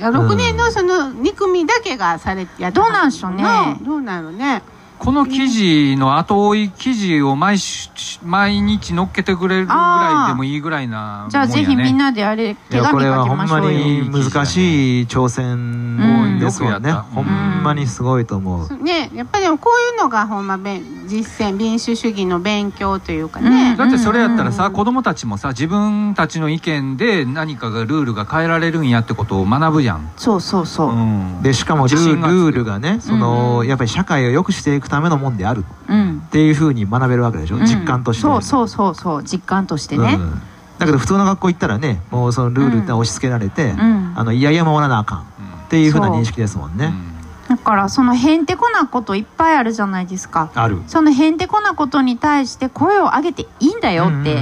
[0.00, 3.78] や6年のその2組だけがされてやどうなんでしょうね。
[3.82, 4.62] どうなのね。
[4.98, 7.88] この記事の後追い記事を毎週
[8.24, 13.78] 毎日載っけてくれるぐらいでもいいぐらいなじゃあぜひみんなであれい手紙やこれはほんま書きましょうよ。
[14.04, 16.96] に難しい挑戦ですもんねうん。
[16.96, 18.76] ほんまにすごいと思う。
[18.82, 30.90] ねやっぱりこういうのがほんまべん実践民主主義の勉強というかね、だってそれやったらさ、うん子供たちもさ自分たちの意見で何かがルールが変えられるんやってことを学ぶじゃん、そうそうそう。
[30.90, 31.42] う、ん。
[31.42, 35.64] でしかもルールールがねそのやっぱり社会を良くしていくためのもんである。
[35.88, 36.22] うん。
[36.26, 37.56] っていうふうに学べるわけでしょ？
[37.56, 37.64] うん。
[37.64, 39.24] 実感としてそうそうそうそう。
[39.24, 40.42] 実感としてね、うん。
[40.78, 44.12] だけど普通の学校行ったらねもうそのルールって押し付けられて、ん。
[44.16, 45.22] あのいやいや守らなあかんっ
[45.70, 47.17] ていうふうな認識ですもんね、だ
[47.58, 50.50] からそのへんてこなこといっぱいあるじゃないですか。
[50.54, 50.82] ある。
[50.86, 54.36] そのへんてこなことに対して声を上げていいんだよって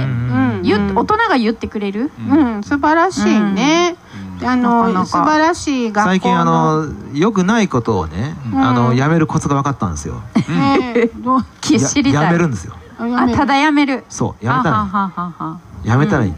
[0.63, 3.95] 大人が言ってくれる、うん、素晴らしいね、
[4.43, 5.05] あのなかなか。
[5.05, 6.11] 素晴らしい学校の。
[6.11, 8.61] 最近あの良くないことをね、うん。
[8.61, 11.45] あのやめるコツが分かったんですよ、ねどう？
[11.61, 12.23] き知りたい。
[12.23, 12.75] ややめるんですよ。
[12.99, 13.33] やめる。
[13.33, 14.03] あただやめる。
[14.09, 15.59] そうやめたらいははははは。
[15.83, 16.33] いやめたらいい、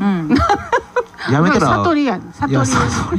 [0.00, 0.28] うん
[1.30, 3.18] やめたら悟りや悟りいやそうそう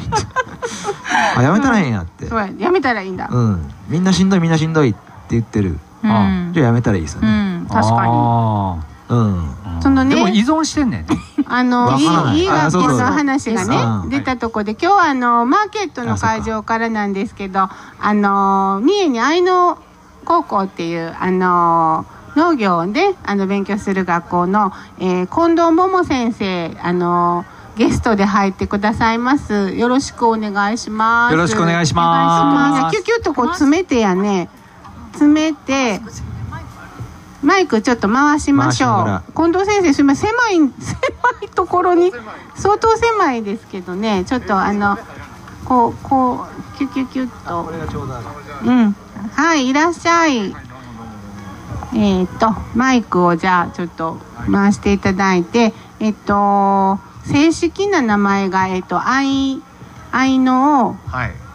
[1.36, 2.26] あやめたらいいんやって。
[2.26, 3.72] そうややめたらいいんだ、うん。
[3.90, 5.00] みんなしんどいみんなしんどいって
[5.32, 6.52] 言ってる、うん。
[6.54, 9.42] じゃあやめたらいいですようねん確かかうん、
[9.78, 11.06] にそのねでも依存してんねん。
[11.06, 12.02] ねあのい。
[12.40, 14.10] いいい学校の話がねうん。
[14.10, 19.78] 出たとこで今日はあのマーケットの会場からなんですけどあの三重に愛野
[20.26, 22.06] 高校っていうあの
[22.36, 27.46] 農業をねあの勉強する学校の、えー近藤桃先生あの
[27.78, 29.72] ゲストで入ってくださいます。
[29.76, 31.32] よろしくお願いします。
[31.32, 32.96] よろしくお願いします。
[32.96, 34.50] キュキュッとこう詰めてやね。
[35.12, 36.02] 詰めて
[37.44, 39.34] マイクちょっと回しましょう。
[39.34, 40.32] 近藤先生すみません。
[40.32, 41.00] 狭い狭
[41.44, 42.12] いところに
[42.56, 44.26] 相当狭いですけどね。
[44.26, 44.98] ちょっとあの
[45.66, 47.70] こうこうキュキュキュッと。
[48.66, 48.96] うん。
[49.34, 50.56] はいいらっしゃい。
[51.96, 54.18] えっ、とマイクをじゃあちょっと
[54.52, 55.74] 回していただいて。
[56.00, 59.62] えっ、と正式な名前がえっ、と愛
[60.12, 61.48] 愛のはい。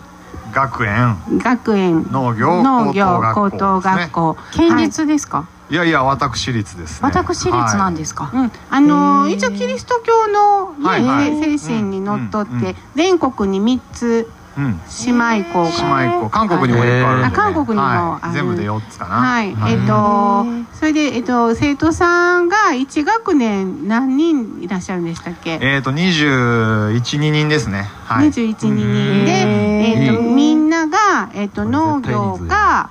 [0.53, 1.17] 学園。
[1.39, 5.91] 学園農業農業高等学学校県立ですか、いやい。
[5.91, 7.09] や私立ですね。
[7.11, 11.59] 私立なんですか、うん、あの一応キリスト教の、ねはいはい。
[11.59, 16.31] 精神にのっとって、うんうん全国に3つ姉妹校が、姉妹校。
[16.31, 18.33] 韓国にもいっぱいあるんで、ね、あ韓国にもはい。
[18.33, 19.15] 全部で4つかな。
[19.17, 27.89] はい、えっ、へとーそれでえっ、と生徒さんが1学年何人いらっしゃるんでしたっけ、えっ、と212人ですね。
[28.05, 28.29] はい。
[28.29, 32.91] 21人で、えっ、とみんながえっ、と農業か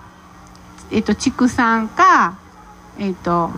[0.89, 2.35] えっ、と畜産か
[2.97, 3.51] えっ、と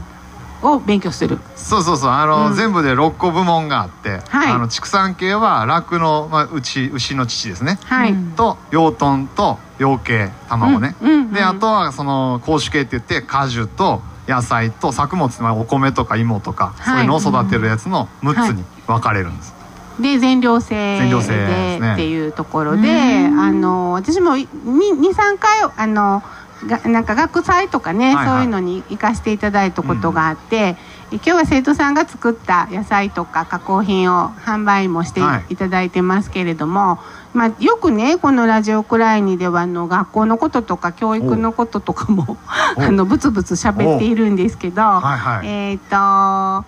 [0.63, 1.39] を勉強する。
[1.55, 2.09] そうそうそう。
[2.09, 2.55] あの、うん。
[2.55, 4.51] 全部で6個部門があって、はい。
[4.51, 7.79] あの畜産系は酪農、まあ、牛牛の乳ですね。
[7.83, 8.11] はい。
[8.11, 16.85] うんと養豚と養鶏卵ね、うんうんであとはその公主系って言って果樹と野菜と作物まあお米とか芋とか、はい。
[16.85, 19.53] そういうのを育てるやつの6つに分かれるんです、
[19.99, 21.87] で全寮制全寮制ですね。
[21.87, 26.23] でっていうところで、あの私も23回あの
[26.67, 28.27] がなんか学祭とかね、はいはい。
[28.27, 30.75] そういうのに行かせていただいたことがあって、
[31.11, 35.53] 今日は生徒さんが作った野菜とか加工品を販売もしてはい。
[35.53, 36.97] いただいてますけれども、
[37.33, 42.37] まあ、よくねこのラジオクライニではあの学校のこととか教育のこととかも
[42.77, 45.47] あのブツブツ喋っているんですけど、はいはい。
[45.47, 46.65] えっ、と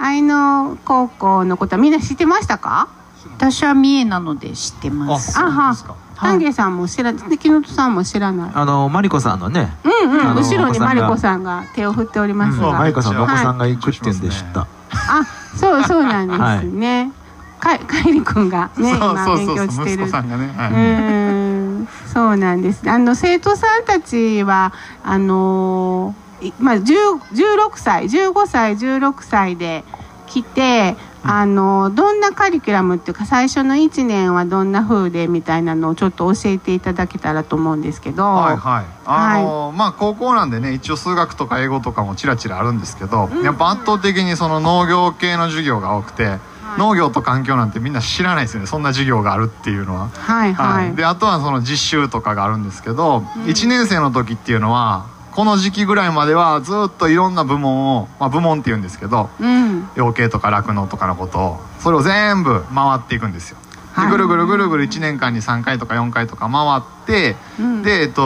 [0.00, 2.88] 愛野高校のことはみんな知ってましたか？
[3.36, 5.38] 私は三重なので知ってます。
[5.38, 8.50] あはですか丹下さんも知らないで木本さんも知らない。
[8.52, 9.76] あのマリコさんのね。
[9.84, 15.24] うんうん後ろにマリコさんが手を振っておりますが、マリコさんのお子さんが行くってんで知った、あ
[15.56, 17.12] そうそうなんですね、
[17.58, 20.04] かかいりくんがね今勉強してる。
[20.04, 22.88] うーんそうなんです。
[22.88, 24.72] あの生徒さんたちは
[25.04, 26.84] あのいまあ10
[27.32, 29.84] 16歳、15歳、16歳で
[30.28, 38.24] 来て、あのどんなカリキュラムっていうか最初の1年はどんな風でみたいなのをちょっと教えていただけたらと思うんですけど。
[38.24, 38.84] はいはい。
[39.04, 46.38] あのまあ高校なんでね一応数学とか英語とかもちらちらあるんですけど、やっぱ圧倒的にその農業系の授業が多くて、
[46.76, 48.66] 農業と環境なんてみんな知らないですよね。
[48.66, 50.08] そんな授業があるっていうのは。
[50.08, 50.94] はいはい。
[50.94, 55.06] であとはその実習とかがあるんですけど、1年生の時っていうのは
[55.38, 59.88] この時期ぐらいまではずっといろんな部門を、まあ、部門っていうんですけどうん。
[59.94, 63.58] 養鶏とか酪農とかのことをそれを全部回っていくんですよ。
[63.94, 68.22] ではいぐるぐるぐるぐる1年間に3回とか4回とか回って、うんで、えっと、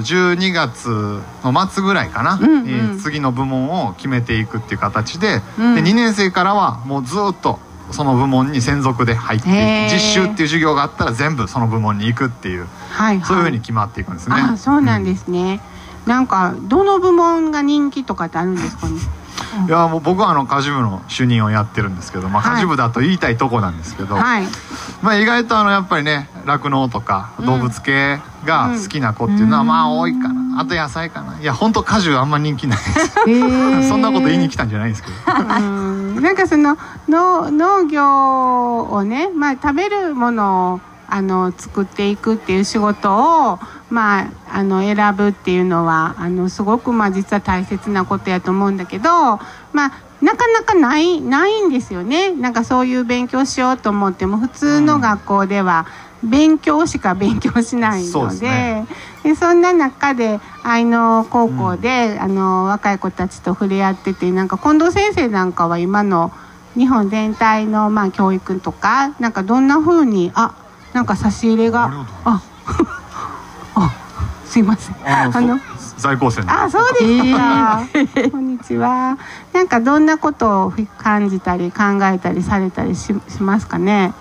[0.00, 0.90] 12月
[1.42, 7.58] の末ぐらいかな、うんうんえー次の部門を決めていくっていう形で,、うんで2年生からはもうずっと
[7.92, 13.26] その部門に専属で入って実習っていう授業があったら全部その部門に行くっていうはいはい。
[13.26, 14.36] そういうふうに決まっていくんですね。
[14.36, 15.62] あそうなんですね。
[16.10, 18.98] なんかどの部門が人気とかってあるんですかね？
[19.68, 22.54] いやもう僕はあの果樹部の主任をやってるんですけど、まあ、はい。
[22.56, 24.44] 果樹部だと言いたいとこなんですけど、はい。
[25.02, 27.46] まあ、意外とあのやっぱりね酪農とかうん。
[27.46, 30.60] 動物系が好きな子っていうのはまあ多いかな。
[30.60, 31.40] あと野菜かな。
[31.40, 32.84] いや本当果樹あんま人気ないで
[33.82, 33.88] す。
[33.88, 35.14] そんなこと言いに来たんじゃないんですけど。
[35.60, 36.20] うん。
[36.20, 36.76] なんかその
[37.08, 43.12] 農農業をね、まあ、食べるものをあの作っていくっていう仕事
[43.52, 43.58] を、
[43.90, 49.10] まあ、あの選ぶっていうのはあのすごくまあ実は大切なことやと思うんだけど、
[49.72, 49.92] まあ、
[50.22, 55.86] なかなかないないんですよねなんかそういう勉強しようと思っても普通の学校では
[56.22, 58.34] 勉強しか勉強しないそうので。
[58.34, 58.86] ですね
[59.22, 66.32] でそんな中で愛の高校で、あの若い子たちと触れ合っててなんか近藤先生なんかは今の
[66.74, 70.54] 日本全体の、まあ、教育とかなんかどんな風にあ
[70.92, 72.40] なんか差し入れがあ
[73.76, 73.92] あ
[74.44, 74.96] すいません。
[75.04, 75.60] あの
[75.96, 76.52] 在校生の。
[76.52, 77.82] あそうですか、
[78.32, 79.16] こんにちは。
[79.52, 84.12] なんかどんなことを感じたり考えたりされたりししますかね？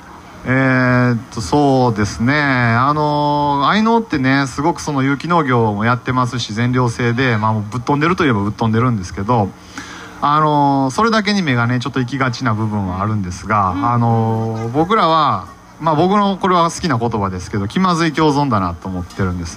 [0.45, 2.33] えーっとそうですね。
[2.33, 9.49] あの愛農ってねすごくその有機農業もやってますし全寮制で、まあ、ぶっ飛んでるといえばぶっ飛んでるんですけど
[10.21, 15.47] あのそれだけに目がねちょっと行きがちな部分はあるんですが、あの僕らは
[15.79, 19.55] まあ僕のこれは好きな言葉ですけど気まずい共存だなと思ってるんです。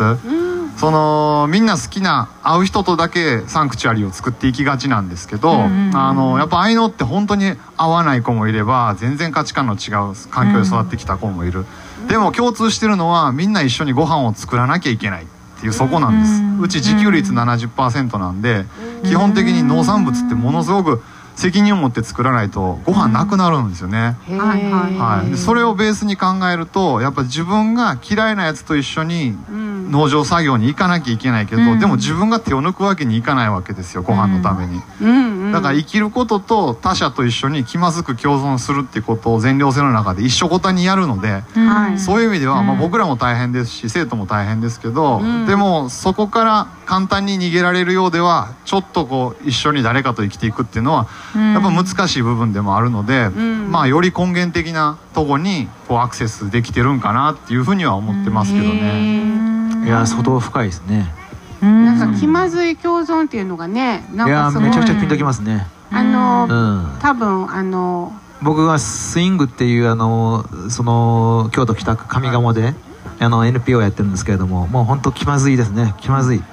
[0.76, 11.66] そのみんな好きな会う人とだけサンクチュアリを作っていきがちなんですけど、あのやっぱ愛のって本当に合わない子もいれば全然価値観の違う環境で育ってきた子もいる、
[12.08, 15.26] でも共通してるのはみんな一緒にご飯を作らなきゃいけないっ
[15.61, 18.64] ていうそこなんです、うち自給率70%なんで
[19.04, 21.02] 基本的に農産物ってものすごく
[21.36, 25.20] 責任を持って作らないとご飯なくなるんですよね、へーはいはい。
[25.20, 29.72] はい、でそれをベースに考えるとやっぱ自分が嫌いなやつと一緒にうん。
[29.92, 31.78] 農場作業に行かなきゃいけないけど、うん。
[31.78, 35.46] でも自分が手を抜くわけにいかないわけですよご飯のために、うん。
[35.46, 35.52] うん。
[35.52, 41.98] だから生きることと他者と一緒に気まずく共存するっていうことを全寮制の中で一緒ごたにやるので、はい。
[41.98, 42.66] そういう意味では、うん。
[42.66, 45.46] まあ、僕らも大変ですし生徒も大変ですけど、うん。
[45.46, 53.70] でもそこから簡単に逃げられるようではちょっとこう一緒に誰かと生きていくっていうのはやっぱ難しい部分でもあるので、ん。
[53.70, 59.84] まあより根源的なとこにこうアクセスできてるんかなっていうふうには思ってますけどね。
[59.84, 61.12] いや相当深いですね。
[61.60, 64.68] なんか気まずい共存っていうのがねないんやかすごい。
[64.68, 65.66] めちゃくちゃピンときますね。
[65.90, 66.98] あの、うん。
[67.00, 72.74] 多分あの僕がスイングっていうあのその京都北区上賀茂で
[73.20, 75.94] あの NPO やってるんですけれどももう本当気まずいですね。
[75.98, 76.44] 気まずい、うん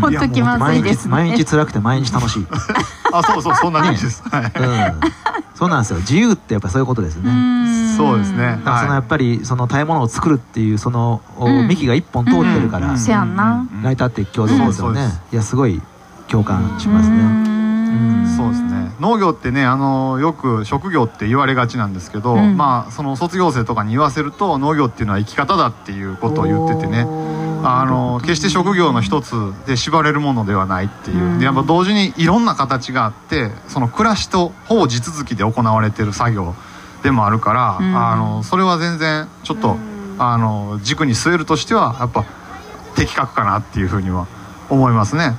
[0.00, 1.10] 本当気まずいですね。
[1.10, 2.48] 毎日毎日辛くて毎日楽しい、 うん、
[3.12, 4.22] あそうそうそんな感じです。
[4.28, 4.52] はい。
[5.54, 5.98] そうなんですよ。
[5.98, 8.60] 自由ってやっぱそういうことですよね、そうですね。
[8.64, 11.20] だからそのやっぱりその食べ物を作るっていうその、
[11.68, 15.82] 幹が一本通ってるから、うんせやんな成り立って共存ですよね、いやすごい
[16.28, 17.58] 共感しますね、うん
[18.36, 27.06] そうですね農業ってねあのよく職業って言われがちなんですけど、うんまあその卒業生とかに言わせると農業っていうのは生き方だっていうことを言っててね
[27.64, 29.34] あの決して職業の一つ
[29.66, 36.54] で縛れるものではないっていう、でやっぱ同時にいろんな形があってその暮らしとほぼ地続きで行われてる作業
[37.02, 37.96] でもあるから、うん。
[37.96, 39.76] あのそれは全然ちょっと、
[40.18, 42.24] あの軸に据えるとしてはやっぱ
[42.96, 44.26] 的確かなっていうふうには
[44.68, 45.36] 思いますね。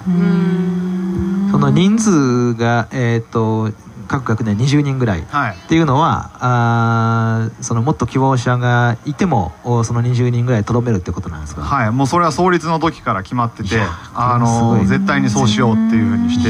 [1.51, 3.71] その人数が、えー、と
[4.09, 5.23] 各学年20人ぐらい。
[5.29, 5.55] はい。
[5.55, 13.79] っていうのはあーそのもっと希望者がいてもおその20人ぐらいとどめるってことなんですか、はい、もうそれは創立の時から決まってて
[14.13, 16.49] あの絶対にそうしようっていうふうにして。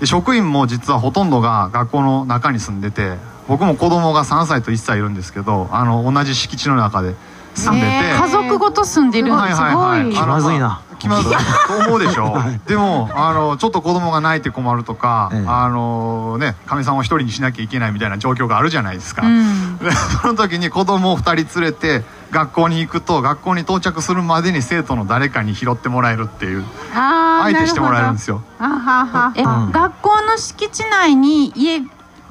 [0.00, 3.16] で職員も実はほとんどが学校の中に住んでて
[3.48, 7.14] 僕も子供が3歳と1歳いるんですけどあの同じ敷地の中で
[7.54, 9.28] 住んでて、へ家族ごと住んでる。
[9.28, 10.10] んはいですはい。
[10.12, 10.80] 気まずいな。
[10.98, 11.32] 気まずい。
[11.66, 12.60] と思うでしょ、 はい。
[12.66, 15.44] でもあのちょっと子供が泣いて困るとか、ええ。
[15.46, 19.78] あのねかみさんを一人にしなきゃいけないみたいな状況があるじゃないですか、うん。
[19.78, 28.42] でその時に子供を2人連れて学校に行くと学校に到着するまでに生徒の誰かに拾ってもらえるっていう相手してもらえるんですよ。
[28.58, 29.32] あはは。
[29.34, 29.70] え、うん。
[29.70, 31.82] 学校の敷地内に家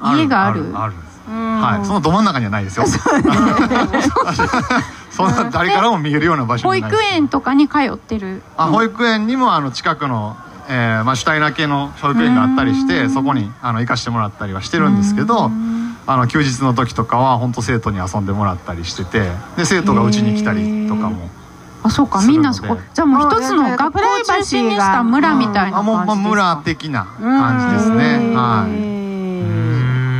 [0.02, 0.72] 家がある？
[0.74, 2.84] あるんですうんはい、そのど真ん中にはないですよ。
[5.10, 7.04] そんな 誰からも見えるような場所保にはないです。
[7.04, 8.42] 育園とかに通ってる。
[8.56, 10.36] あ、保育園にもあの近くの、
[10.68, 15.50] えーまあ主体な系の保育園があったりして、そこにあの行かしてもらったりはしてるんですけど、
[16.06, 21.30] あの休日の時とかは本当生徒に遊んでもらったりしてて、で生徒がうちに来たりとかも。
[21.82, 22.20] あそうか。
[22.22, 28.34] みんなそこじゃあもう一つの学校を中心にした村みたいなあ、もうまあ感じです村か的な感じですね。
[28.34, 28.93] はい。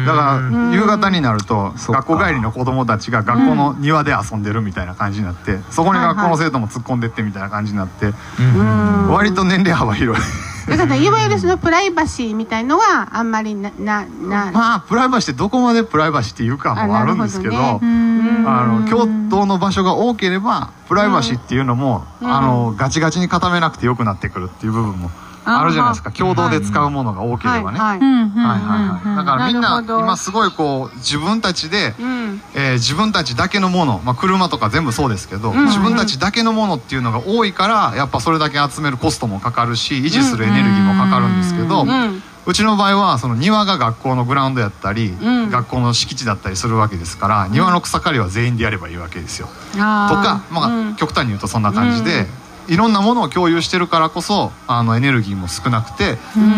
[0.04, 8.06] だから夕方になると学校帰りの子供たちが学校の庭で遊んでるみたいな感じになってそこに学校の生徒も突っ込んでってみたいな感じになって
[8.38, 9.08] うん。
[9.10, 10.24] 割と年齢幅広い。
[10.68, 25.10] だからいわゆるそのプライバシーみたいのはあんまりなななまあプライバシーってどこまでプライバシーっていうかもあるんですけどあの共同の場所が多ければプライバシーっていうのも、あのガチガチに固めなくてよくなってくるっていう部分も
[25.44, 26.11] あるじゃないですか。
[26.11, 32.40] あ共同で使うものが多ければね、はいうんうんうんはいはいはい、だからみんな今すごいこう自分たちで、うん。
[32.54, 45.50] えー自分たちだけのもの、まあ、車とか全部そうですけど、ん自分たちだけのものっていうのが多いからやっぱそれだけ集めるコストもかかるし維持するエネルギーもかかるんですけど、ううんちの場合はその庭が学校のグラウンドやったり、ん。
[45.50, 49.46] 学校の敷地だったりするわけですから庭の草刈りは全員でやればいいわけですよ。
[49.72, 50.96] とか、まあうん。
[50.96, 52.26] 極端に言うとそんな感じで、
[52.68, 56.16] いろんなものを共有してるからこそあのエネルギーも少なくて、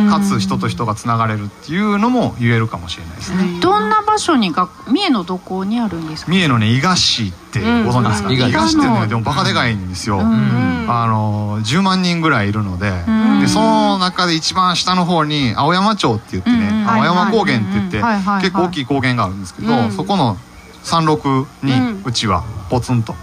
[0.09, 3.59] かつ人と人がつながれるっていうのも言えるかもしれないですね。
[3.61, 6.31] どんな場所に学三重のどこにあるんですか？
[6.31, 8.35] 三重のね伊賀市ってご存知ですか、うん。
[8.35, 13.41] 伊賀市ってねうんでもバカでかいんですよ、うんあの10万人ぐらいいるので,、ん。
[13.41, 18.01] でその中で一番下の方に青山町って言ってね、青山高原って言って、
[18.41, 19.91] 結構大きい高原があるんですけど、うん。
[19.91, 20.37] そこの
[20.85, 21.73] 山麓に
[22.05, 23.17] うちはポツンと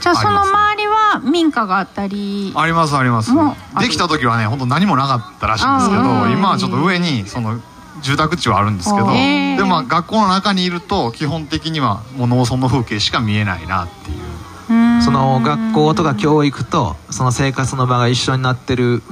[0.00, 0.69] じゃあその周り
[1.10, 3.32] は民家があったりありますあります。
[3.80, 7.60] できた時はね本当何もなかったらしいんですけど今はちょっと上にその
[8.02, 14.16] 住宅地はあるんですけどでもまあ学校の中にいると基本的にはもう農村の風景しか見えないなっていう。
[14.70, 15.02] うん。
[15.02, 19.02] その学校とか教育とその生活の場が一緒になってる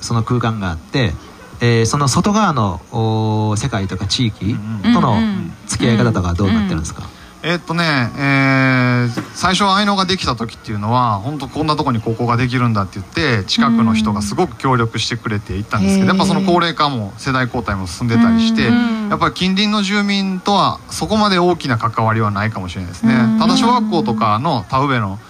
[0.00, 1.12] その空間があって、
[1.60, 5.52] えーその外側のお世界とか地域うんとのうん。
[5.66, 7.02] 付き合い方とかはどうなってるんですか、
[7.46, 7.84] えっとね、
[8.18, 8.86] えー
[9.34, 23.14] 最初愛のができた時っていうのは本当こんなとこに高校ができるんだって言って近くの人がすごく協力してくれて行ったんですけどやっぱその高齢化も世代交代も進んでたりしてうんやっぱり近隣の住民とはそこまで大きな関わりはないかもしれないですね。
[23.38, 25.20] ただ小学校とかの田植えの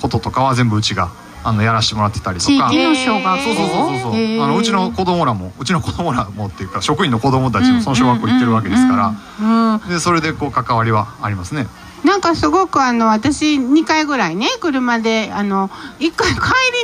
[0.00, 1.10] こととかは全部うちが
[1.44, 2.48] あのやらせてもらってたりとか。
[2.48, 3.44] 地域の小学校？
[3.44, 4.42] そうそうそうそう。
[4.42, 9.74] あのうちの子供らもうちの子供らもっていうか職員の子供たちもその小学校行ってるわけですから。
[9.74, 9.88] うん。
[9.88, 11.66] でそれでこう関わりはありますね
[12.04, 16.36] なんかすごくあの私2回ぐらいね車であの1回帰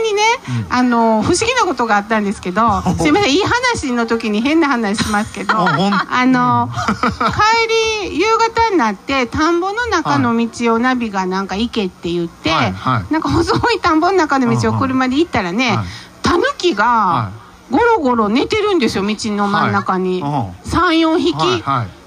[0.05, 0.23] りにね、
[0.71, 6.68] あの不思議なことがあったんですけどすいませんいい話の時に変な話しますけど あの
[8.01, 12.73] 帰り夕方になって田んぼの中の道をナビがなんか行けって言って、はい。
[12.73, 13.12] はい。
[13.12, 15.87] なんか細い田んぼの中の道を車で行ったらね、はい。
[16.23, 17.31] タヌキがは
[17.71, 20.68] ゴロゴロ寝てるんですよ道の真ん中に、はい。
[20.68, 21.62] 34匹、はい。
[21.62, 21.99] はい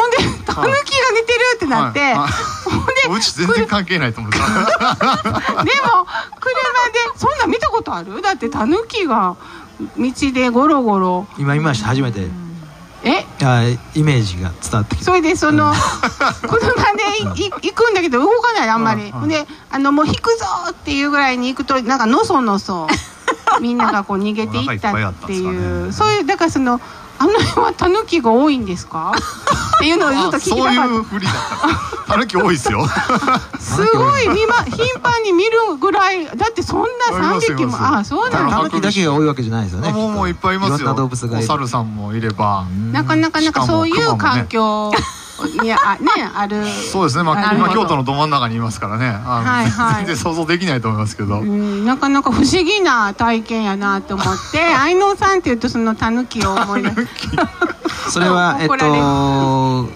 [0.00, 2.30] ほんでタヌキが寝てるってなって、はいはい。
[2.70, 4.32] ほんでうち全然関係ないと思う。
[4.34, 5.66] でも車で
[7.16, 8.22] そんなん見たことある？
[8.22, 9.36] だってタヌキが
[9.96, 11.26] 道でゴロゴロ。
[11.38, 11.88] 今見ました。
[11.88, 12.28] 初めて。
[13.02, 13.26] え？
[13.42, 15.04] あイメージが伝わってきた。
[15.04, 15.72] それでその
[16.42, 22.86] 車で行くんだけど動かないあんまり、であのもう引くぞっていうぐらいに行くとなんかのそのそ
[23.60, 25.86] みんながこう逃げていったっていう。
[25.86, 25.92] ね。
[25.92, 26.80] そういうだからその
[27.20, 29.12] あの辺はタヌキが多いんですか？
[29.76, 31.34] っていうのをずっと聞きたかそうったいうふりだっ
[32.06, 32.12] た。
[32.14, 32.86] たぬき多いですよ。
[33.60, 40.76] すごい見、ま、 頻繁に見るぐらいだってそんな3あります匹もあそうなんだタヌキだけが多いわけじゃないですよねもうもういっぱいいますよ。
[40.76, 41.44] いろんな動物がいる。
[41.44, 42.64] お猿さんもいれば。
[42.92, 44.90] なかなかなんかそういう環境
[45.62, 46.66] いやあねある。
[46.66, 49.06] そうですね、まあ、今京都のど真ん中にいますからね。
[49.08, 49.96] あの、はいはい。
[49.98, 57.08] 全然想像できないと思いますけど、うんなかなか不思議な体験やなと思って 愛能さんっていうとそのタヌキを思い出す。
[58.10, 59.88] それは えっと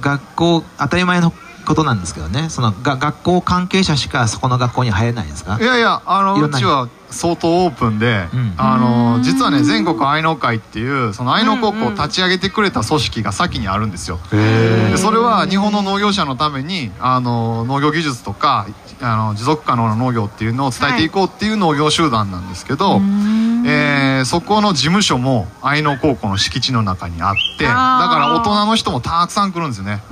[0.00, 1.32] 学校当たり前の
[1.70, 2.48] ことなんですけどね。
[2.50, 5.56] そのが学校関係者しかそこの学校に入れないんですか？
[5.60, 8.54] いやいやあのうんちは相当オープンで、うん。
[8.56, 14.18] あの実はね全国愛農会っていうその愛農高校を立ち上げてくれた組織が先にあるんですよ。
[14.32, 18.66] でそれは日本の農業者のためにあの農業技術とか
[19.00, 23.00] あの持続可能な農業っていうのを伝えていこうっていう農業集団なんですけど、
[23.66, 30.02] えーそこの事務所も愛農高校の敷地の中にあってだから大人の人もたくさん来るんですよね。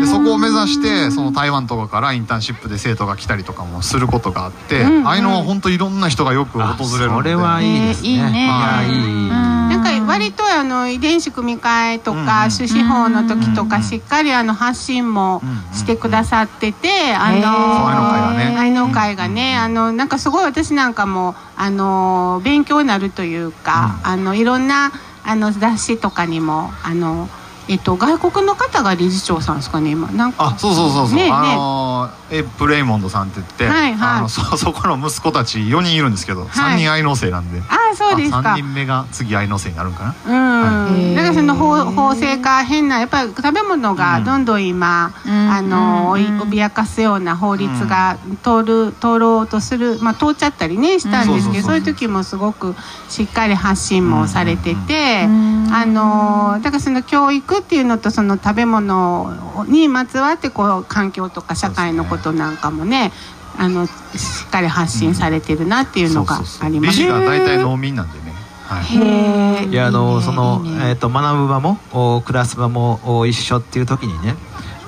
[0.00, 7.30] でそこを目指してその台湾とかからインターンシップで生徒が来たりとかもすることがあって、愛農は本当いろんな人がよく訪れるので。
[7.30, 8.08] それはいいですね。
[8.08, 8.16] いい
[9.67, 10.06] いなん。
[10.06, 17.40] か割とあの遺伝子組み換えとかうん種子法の時とうんかしっかりあの発信もしてくださってて愛
[18.70, 19.56] 農会がね。
[19.56, 24.92] あのなんかすごい私なんかもあの勉強になるというかあのいろんな
[25.24, 27.28] あの雑誌とかにもあの
[27.68, 30.08] えっと外国の方が理事長さんですかね今。
[30.12, 31.32] なんかあそうそうそうそう、ねえねえ。
[31.32, 34.18] あのーエプレイモンドさんって言って、はいはい。
[34.18, 38.40] あのそそこの息子たち4人いるんですけど、3人愛農生なんであそうですか。
[38.40, 40.88] 3人目が次愛農生になるんかな。
[40.88, 41.14] うん、い。
[41.14, 45.32] だからその法法制化変なやっぱり食べ物がどんどん今、うん。
[45.32, 46.08] あの、うん。
[46.10, 52.74] おい脅かすような法律が通る通ろうとするまあ通っちゃったりねしたんですけど、うんそういう時もすごく
[53.08, 55.68] しっかり発信もされてて、うん。
[55.72, 63.12] あのだからその教育っていうのとその食べ物にまつわってこう環境とか社会のことなんかもね
[63.56, 63.92] あのし
[64.46, 67.06] っかり発信されてるなっていうのがあります。
[67.06, 68.32] 大体農民なんでね、
[68.66, 74.36] はい、いやあのそのえっと学ぶ場もおクラス場もお一緒っていう時にね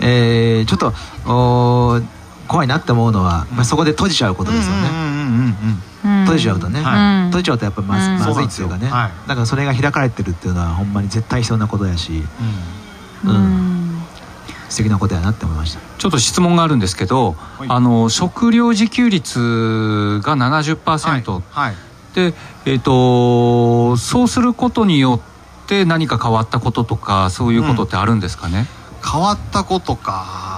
[0.00, 0.92] えーちょっと
[1.26, 2.00] お
[2.46, 4.88] 怖いなって思うのはまあそこで閉じちゃうことですよね。
[4.88, 6.82] うんうんうんうんうん閉じちゃうとね。
[6.82, 7.26] はい。
[7.26, 8.18] 閉じちゃうとやっぱまずうん。
[8.18, 8.88] まずいっていうかね。
[8.88, 9.28] はい。
[9.28, 12.24] だからそれが開かれてるっていうのはほんまに絶対必要なことやし。
[13.24, 13.30] うん。
[13.30, 14.02] うん。
[14.68, 15.80] 素敵なことやなって思いました。
[15.98, 17.66] ちょっと質問があるんですけど、い。
[17.68, 21.42] あの食料自給率が70%、はい。
[21.50, 21.74] はい。
[22.14, 22.34] で、
[22.64, 25.20] えっとそうすることによ
[25.64, 28.66] って何か変わったこととかそういうことってあるんですかね、
[29.04, 30.49] 変わったことか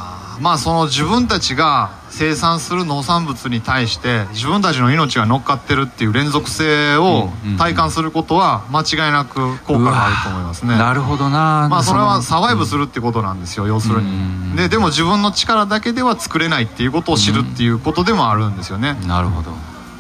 [0.43, 10.77] まあその自分たちが生産する農産物に対して自分たちの命が乗っかってるっていう連続性をうんうん体感することは間違いなく効果があると思いますね。
[10.77, 14.57] なるほどなまあそれはのサバイブするってことなんですよ要するうんに。
[14.57, 18.99] ででも自分の力だけでは作れないっていうことを知るっていうことでもあるんですよね。
[19.07, 19.53] なるほど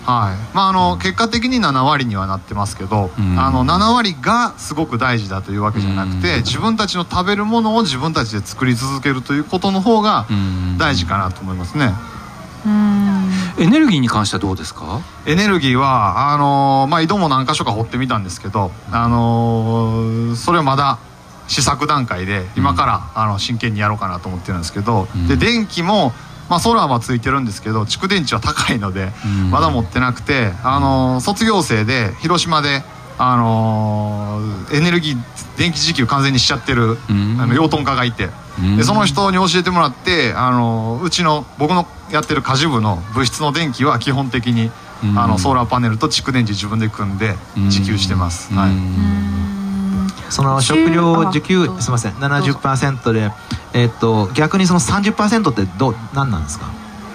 [0.04, 0.54] はい。
[0.54, 3.38] まあ、あの結果的に7割にはなってますけど、うん。
[3.38, 6.42] あの7割がすごく大事だというわけじゃなくて、うん。
[6.42, 10.76] 自分たちの食べるものを自分たちで作り続けるということの方がうん。
[10.78, 11.92] 大事かなと思いますね。
[13.58, 15.00] エネルギーに関してはどうですか？
[15.26, 20.98] エネルギーはあのまあ、井戸も何箇所か掘ってみたんですけど、あのそれはまだ
[21.48, 25.26] 試作段階で今からあの真剣にやろうかなと思ってるんですけど、うん。
[25.26, 26.12] で電気も、
[26.48, 29.50] まあ、ソーラーはついてるんですけど蓄電池は高いので、うん。
[29.50, 32.82] まだ持ってなくて、あの卒業生で広島で、
[33.18, 34.40] あの
[34.72, 37.36] エネルギー電気自給完全にしちゃってる、うん。
[37.40, 38.28] あの養豚家がいて、
[38.58, 38.76] うん。
[38.76, 44.70] でその人に教えてもらって、あのうちの僕のやってる果樹部の物質の電気は基本的に、
[45.04, 45.18] うん。
[45.18, 48.52] あのソーラーパネルと蓄電池自分で組んで自給してます。
[48.52, 49.51] はい
[50.32, 52.12] その食料自給すみません。
[52.14, 53.30] 70%で、
[53.74, 56.66] えっと逆にその30%ってどう何なんですか？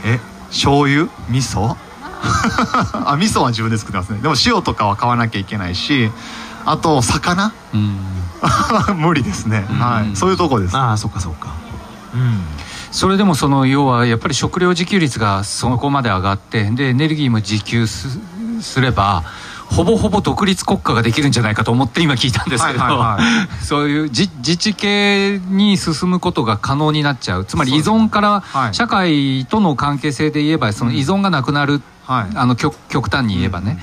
[0.05, 1.09] え醤油？
[1.29, 1.75] 味噌？
[3.05, 4.19] あ味噌は自分で作ってますね。
[4.19, 6.11] でも塩とかは買わなきゃいけないし
[6.65, 7.51] あと魚？
[7.73, 7.97] うん。
[8.97, 9.77] 無理ですね、うん。
[9.77, 10.15] はい。
[10.15, 10.77] そういうとこです。
[10.77, 11.49] ああそっかそっか。
[12.13, 12.41] うん。
[12.91, 18.19] それでもその要はやっぱり食料自給率がそこまで上がってでエネルギーも自給す
[18.61, 19.23] すれば
[19.69, 27.45] ほぼほぼ独立国家ができるんじゃないかと思って今聞いたんですけど、はいはいはそういう自自治系に進むことが可能になっちゃう。
[27.45, 28.73] つまり依存からはい。
[28.73, 32.35] 社会との関係性で言えばその依存がなくなる、はい。
[32.35, 33.77] あの極極端に言えばね、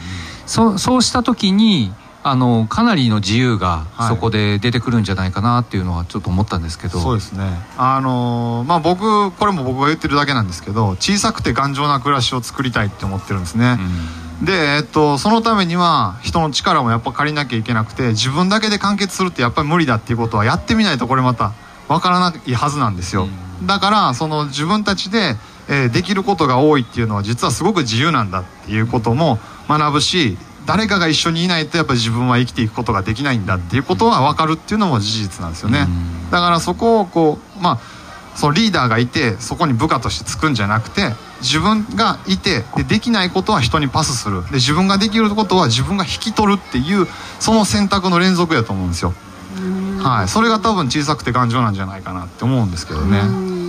[0.47, 4.09] そそうした時にあのかなりの自由がはい。
[4.09, 7.45] そこで出てくるんじゃないかなっていうのはちょっと思ったんですけど、そうですね。
[7.76, 13.78] あのーまあ僕これも僕が言ってるだけなんですけど小さくて頑丈な暮らしを作りたいって思ってるんですね、
[14.45, 21.53] で、えっと、そのためには人の力もやっぱ借りなきゃいけなくて自分だけで完結するってやっぱり無理だっていうことはやってみないとこれまた
[21.88, 23.28] 分からないはずなんですよ、
[23.64, 25.36] だからその自分たちで、
[25.68, 29.38] えーできることが多いっていうのは実はすごく自由なんだっていうことも
[29.68, 30.36] 学ぶし
[30.66, 36.30] 誰かが一緒にいないとやっぱり自分は生きていくことができないんだっていうことは分かるっていうのも事実なんですよね、うん。
[36.30, 37.78] だからそこをこうまあ
[38.35, 47.07] そのリーダーがいてそこに部下としてつくんじゃなくて自分がいてでできないことは人にパスするで自分ができることは自分が引き取るっていう
[47.39, 49.14] その選択の連続やと思うんですよ。
[50.03, 53.22] はい、それが多分小さくて頑丈なんじゃないかなって思うんですけどね。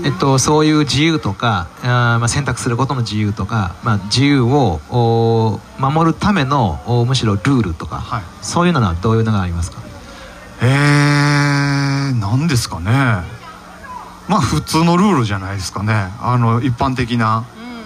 [0.03, 9.79] えっと、そういう自由とかあー、まあ、選択することの自由とか、まあ、自由をお守るためのおむしろルールとか、はいそういうのはどういうのがありますか？
[10.61, 13.23] えー、何ですかね。
[14.27, 16.11] まあ普通のルールじゃないですかね。
[16.21, 17.45] あの一般的な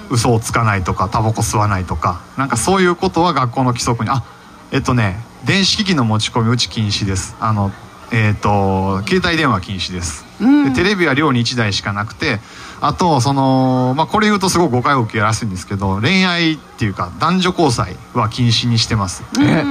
[0.10, 2.22] 嘘をつかないとかタバコ吸わないとか。
[2.38, 4.10] なんかそういうことは学校の規則に。
[4.10, 4.24] あ
[4.72, 7.36] えっとね電子機器の持ち込みうち禁止です。
[7.40, 7.72] あの
[8.12, 12.40] えっと携帯電話禁止です、でテレビは寮に1台しかなくて
[12.82, 19.24] あとそのまあこれ言うとすごく誤解を受けやすいんですけど恋愛っていうか男女交際は禁止にしてます。
[19.40, 19.64] え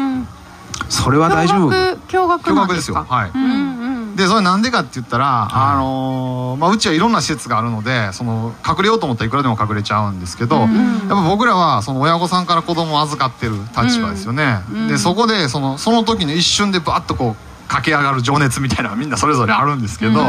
[0.88, 1.70] それは大丈夫？
[2.06, 3.04] 驚愕ですよ。
[3.08, 10.68] はい、うんでそれなんでかって言ったら、あのーまあ、うちはいろんな施設があるのでその隠れようと思ったらいくらでも隠れちゃうんですけど、やっ
[11.08, 14.58] ぱ僕らはその親御さんから子供を預かってる立場ですよね、
[14.88, 20.20] でそこでそのその時の一瞬でバッとこう駆け上がる情熱みたいなみんなそれぞれあるんですけど、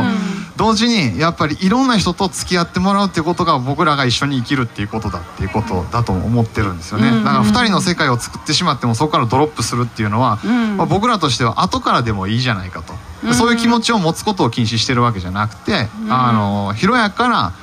[0.58, 10.38] 同時にやっぱりいろんな人と付き合ってもらうっていうことが僕らが一緒に生きるっていうことだっていうことだと思ってるんですよね、だから2人の世界を作ってしまってもそこからドロップするっていうのは、
[10.76, 12.84] まあ、僕らとしては後からでもいいじゃないか
[13.24, 17.54] と、そういう気持ちを持つことを禁止してるわけじゃなくて、あの広やかな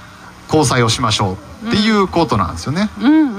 [0.49, 2.91] 交際をしましょうっていうことなんですよね、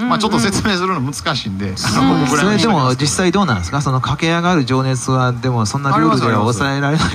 [0.10, 1.88] まあ、ちょっと説明するの難しいんで、そ
[2.36, 3.82] れでも実際どうなんですか？
[3.82, 7.08] その駆け上がる情熱はでもそんなルールでは抑えられない。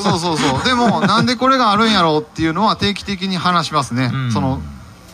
[0.00, 0.64] そうそうそう。
[0.64, 4.32] でもなんでこれがあるんやろうっていうのは定期的に話しますね、うん。
[4.32, 4.60] その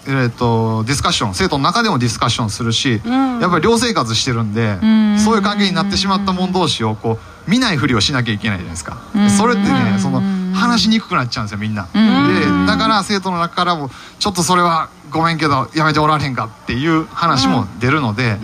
[0.05, 1.35] えー、とディスカッション。
[1.35, 4.79] 生徒の中でもディスカッションするし、やっぱり寮生活してるんで、
[5.17, 8.99] そういう関係になってしまった者同士をこう見ないふりをしなきゃいけないじゃないですか、
[9.39, 10.21] それってねその
[10.53, 18.39] 話しにくくなっちゃうんですよみんな、でだから生徒の中からもちょっとそれはごめんけどやめておられへんかっていう話も出るので、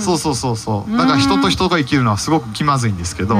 [0.00, 0.96] そうそうそうそう。
[0.96, 3.36] だから人と人が生きるのはすごく気まずいんですけど、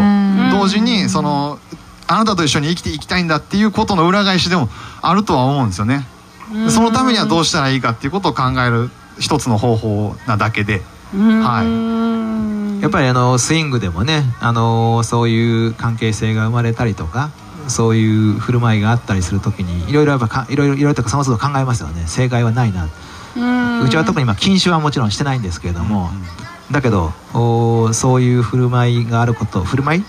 [0.52, 1.58] 同時にその
[2.06, 4.68] あなたと一緒に生きていきたいんだっていうことの裏返しでも
[5.02, 6.06] あるとは思うんですよね。
[6.52, 10.82] でそのためにはどうしたらいいかっていうことを考える一つの方法なだけで、
[11.12, 17.30] はい、やっぱりあのスイングでもねあのそういう関係性が生まれたりとか
[17.68, 22.04] そういう振る舞いがあったりするときにいろいろやっぱかいろいろいろいろとかその都度考えますよね。
[22.06, 22.88] 正解はないな。
[23.84, 26.10] うちは特に今禁酒はもちろんしてないんですけれども、
[26.70, 30.04] だけどおそういう振る舞いがあること振る舞い？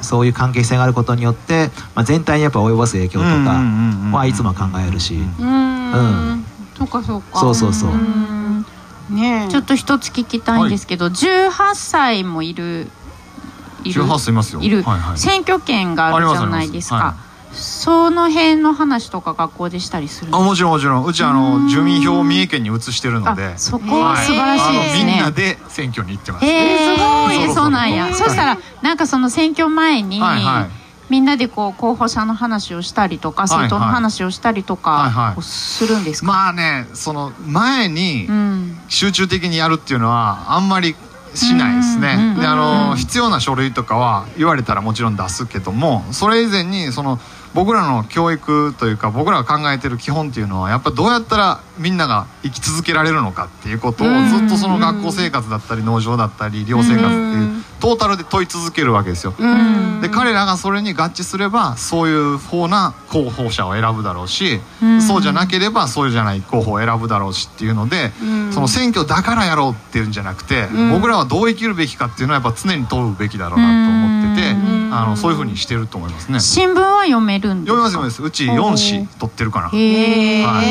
[0.00, 3.62] そういう関係性があることによって、まあ、全体にやっぱ及ぼす影響とか
[4.16, 6.44] はいつも考えるし、うん。
[6.76, 7.38] そうかそうか。
[7.38, 7.90] そうそうそう。
[7.92, 8.66] うん。
[9.10, 9.48] ねえ。
[9.48, 12.88] ちょっと一つ聞きたいんですけど、18歳もいる
[13.90, 14.04] いる。
[14.04, 14.60] 18歳いますよ。
[14.60, 15.18] いる、はいはい。
[15.18, 17.16] 選挙権があるじゃないですか、
[17.52, 21.04] その辺の話とか学校でしたりするあもちろんもちろん。
[21.04, 23.44] うちあの住民票を三重県に移してるので。
[23.44, 27.70] あそこは素晴らしいですあのみんなねで選挙に行ってます、えー、すごいそう。
[27.70, 28.04] なんや。
[28.04, 30.82] はいそしたらなんかその選挙前に、はいはい。
[31.10, 33.58] みんなでこう候補者の話をしたりとかはいはい。
[33.64, 35.34] 政党の話をしたりとはいはい。
[35.34, 38.78] かをするんですか、まあねその前にうん。
[38.88, 40.96] 集中的にやるっていうのはあんまり
[41.34, 42.34] しないですね。
[42.34, 42.58] うんであうん
[42.90, 47.18] の必要な書類とかは言われたらもちろん出すけどもそれ以前にその
[47.54, 54.28] 僕らの教育というか僕らが考えてる基本っていうのはやっぱどうやったらみんなが生き続けられるのかっていうことをうん。
[54.28, 59.34] ずっとその学校生活だったり農場だったり寮生活っていうトータルで問い続けるわけですよ。
[59.38, 60.00] うん。
[60.00, 65.02] で彼らがそれに合致すればそういう方な候補者を選ぶだろうし、うん。
[65.02, 68.52] そうじゃなければそうじゃない候補を選ぶだろうしっていうので、うん。
[68.52, 70.90] その選挙だからやろうっていうんじゃなくて、うん。
[70.90, 74.90] 僕らはどう生きるべきかっていうのはやっぱ常に問うべきだろうなと思ってて、うん。
[74.92, 76.38] あのそういうふうにしてると思いますね。
[76.38, 77.92] 新聞は読めるんですか読みます。
[77.92, 78.22] 読みます。
[78.22, 79.68] うち4紙取ってるかな。
[79.72, 80.66] へはい。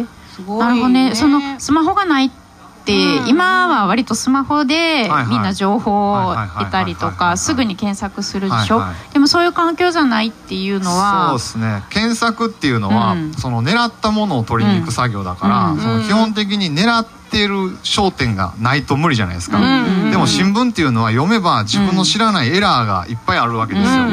[0.00, 1.14] え、すごいなるほどね。
[1.14, 5.26] そのスマホがないって、うん今は割とスマホではいはい。
[5.28, 7.32] みんな情報をはいはいはい得たりとはいはいはい。
[7.32, 11.82] かすぐに検索するでしょ、はいはでもそういう環境じゃないっていうのそうはですね。
[11.88, 13.32] 検索っていうのは、うん。
[13.32, 17.13] その狙ったものを取りに行く作業だから、うんその基本的に狙って
[17.46, 24.04] る焦点がないと無理じゃないですか、うんでも新聞っていうのは読めば自分の知らないエラーがいっぱいあるわけですよ、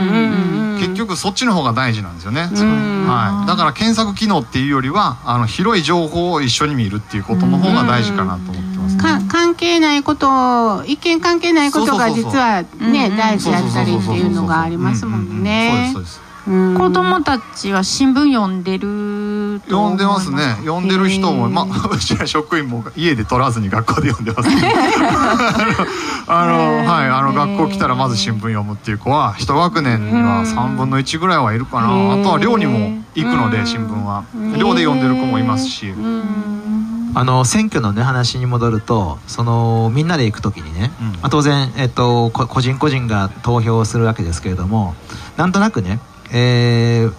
[0.80, 15.92] 結局そっちの方が大事なんですよね、うんはい、だから検索機能っていうよりはあの広い情報を一緒に見るっていうことの方が大事かなと思ってます、か関係ないことを一見関係ないことが実はねうん大事だったりっていうのがありますもんね。
[15.94, 20.56] そうですそうですうん子供たちは新聞読んでる読んでますね。
[20.62, 24.68] 読んでる人もまあ うちら職員も家で取らずに学校で読んでますけど
[26.28, 31.88] あのはいあの学校来たらまず新聞読むっていう子は一学年には3分の1ぐらいはいるかな。
[31.88, 34.24] あとは寮にも行くので新聞は。
[34.58, 35.90] 寮で読んでる子もいますし。
[35.90, 37.12] うん。
[37.14, 41.08] あの選挙のね話に戻るとそのみんなで行く時にね、うん。
[41.08, 44.96] まあ、当然、えっと、こ個人個人が投票するわけですけれども
[45.38, 46.00] なんとなくね、
[46.32, 47.14] えー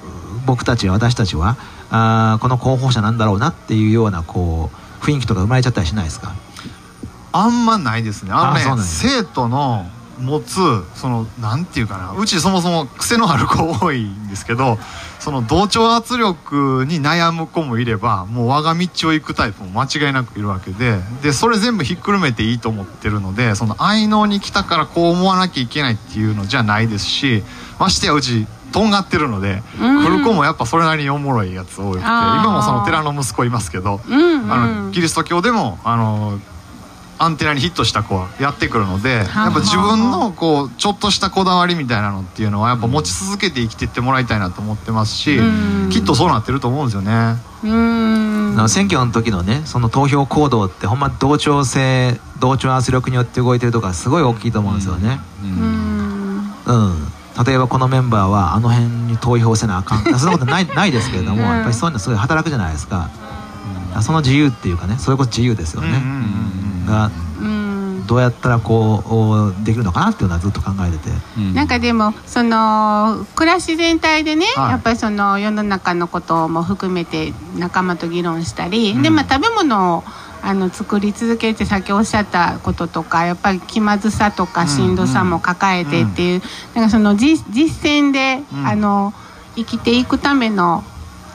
[0.44, 1.56] 僕たち私たちは
[1.88, 6.34] あーこの候補者なんだろうなっていうようなこう雰囲気とか生まれちゃったりしないですか？
[7.30, 8.32] あんまないですね。
[8.32, 8.52] あ
[8.82, 9.86] 生徒の
[10.18, 10.56] 持つ
[10.96, 12.12] そのなんていうかな。
[12.20, 14.78] うちそもそも癖のある子多いんですけど
[15.20, 27.44] その同調圧力に悩む子もいればもう我が道を行くタイプも間違いなくいるわけででそれ全部ひっくるめていいと思ってるのでその愛能に来たからこう思わなきゃいけないっていうのじゃないですし
[27.78, 30.04] ましてやうちとんがってるので、うん。
[30.04, 36.40] 来る子もやっぱそれなりにおもろいやつ多くて今もその寺の息子いますけどうんあのキリスト教でもあの
[37.18, 45.90] アンテナにヒットした子はやってくるのでやっぱ自分のこうちょっとしたこだわりみたいなのっていうのはやっぱ持ち続けて生きていってもらいたいなと思ってますしうん。
[45.90, 47.36] きっとそうなってると思うんですよね。
[47.62, 48.68] うん。
[48.68, 55.20] 選挙の時のねその投票行動ってほんま同調性同調圧力によって動いてるとかすごい大きいと思うんですよね。
[55.44, 56.52] うん。
[56.64, 57.12] うん、
[57.46, 60.04] 例えばこのメンバーはあの辺に投票せなあかん。
[60.18, 61.48] そんなことないないですけれども、うん。
[61.48, 63.08] やっぱりそういうのすごい働くじゃないですか、
[64.00, 67.10] その自由っていうかねそれこそ自由ですよね、うんうんうんが
[67.40, 68.06] うん。
[68.06, 71.10] どうやったらこうできるのかなっていうのはずっと考えてて、
[71.54, 74.70] なんかでもその暮らし全体でね、はい。
[74.72, 80.04] やっぱりその世の中のことも含めて仲間と議論したり、うんでまあ食べ物を
[80.42, 86.42] あの作り続けてさっきおっしゃったこととかやっぱり気まずさとかうんしんどさも抱えてっていう、
[86.74, 88.66] なんかその実実践で、うん。
[88.66, 89.14] あの
[89.54, 90.82] 生きていくための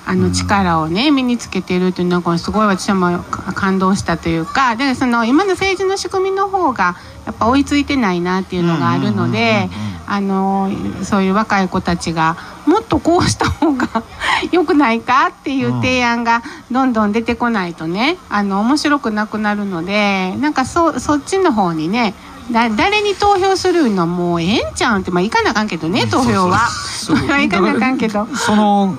[0.05, 6.95] あの力をね身につけてるっていうのがすごい私はも感動したというかだからその今の政治の仕組みの方が
[7.25, 9.67] やっぱ追いついてないなっていうのがあるので
[10.07, 10.69] あの
[11.03, 14.03] そういう若い子たちがもっとこうした方が
[14.51, 22.13] 良くないかっていう提案がどんどん出てこないとねあの面白くなくなるのでなんかそそっちの方にね
[22.51, 26.69] だ誰に投票するのもうええんちゃうんってまあ行かなあかんけどね投票は。
[26.69, 28.27] それは 行かなあかんけど。
[28.35, 28.95] その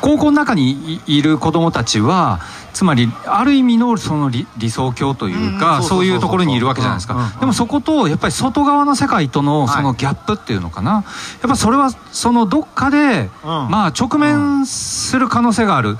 [0.00, 2.40] 高校の中にいいる子どもたちは
[2.72, 11.04] つまりある意味のその理理想郷というか、うんそういうところにいるわけじゃないですか、でもそことやっぱり外側の世界とのそのギャップっていうのかな、やっ
[11.48, 13.70] ぱそれはそのどっかで、うん。
[13.70, 15.96] まあ直面する可能性がある、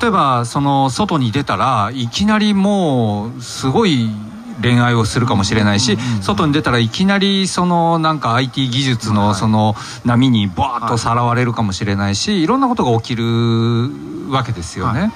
[0.00, 4.10] 例えばその外に出たらいきなりもうすごい
[4.60, 9.74] 恋愛をするかもしれないし、外に出たらいきなりそのなんか IT 技術のその
[10.04, 12.46] 波にバーッとさらわれるかもしれないしい。
[12.46, 13.22] ろんなことが起きる
[14.30, 15.12] わけですよね。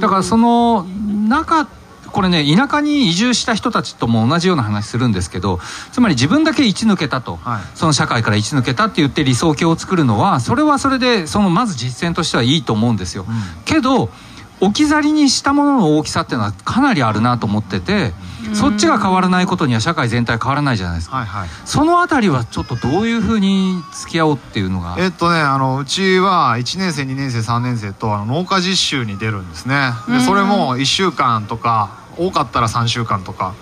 [0.00, 0.84] だからその
[1.28, 1.66] 中
[2.10, 5.60] これね田舎に移住した人たちとも同じような話するんですけど
[5.92, 7.60] つまり自分だけ一抜けたと、はい。
[7.74, 13.26] その社会から一抜けたって言って理想郷を作るのはそれはそれでそのまず実践としてはいいと思うんですよ、
[13.64, 14.10] けど
[14.60, 18.12] 置き去りにしたものの大きさっていうのはかなりあるなと思ってて
[18.54, 21.16] そっちが変わらないことには社会全体変わらないじゃないですか。
[21.16, 21.48] はいはい。
[21.64, 24.96] そのあたりはちょっとどういうふうに付き合おうっていうのが？
[24.98, 29.92] えっとねあのうちは1年生2年生3年生とあの農家実習に出るんですね。
[30.08, 33.54] でそれも1週間とか多かったら3週間とか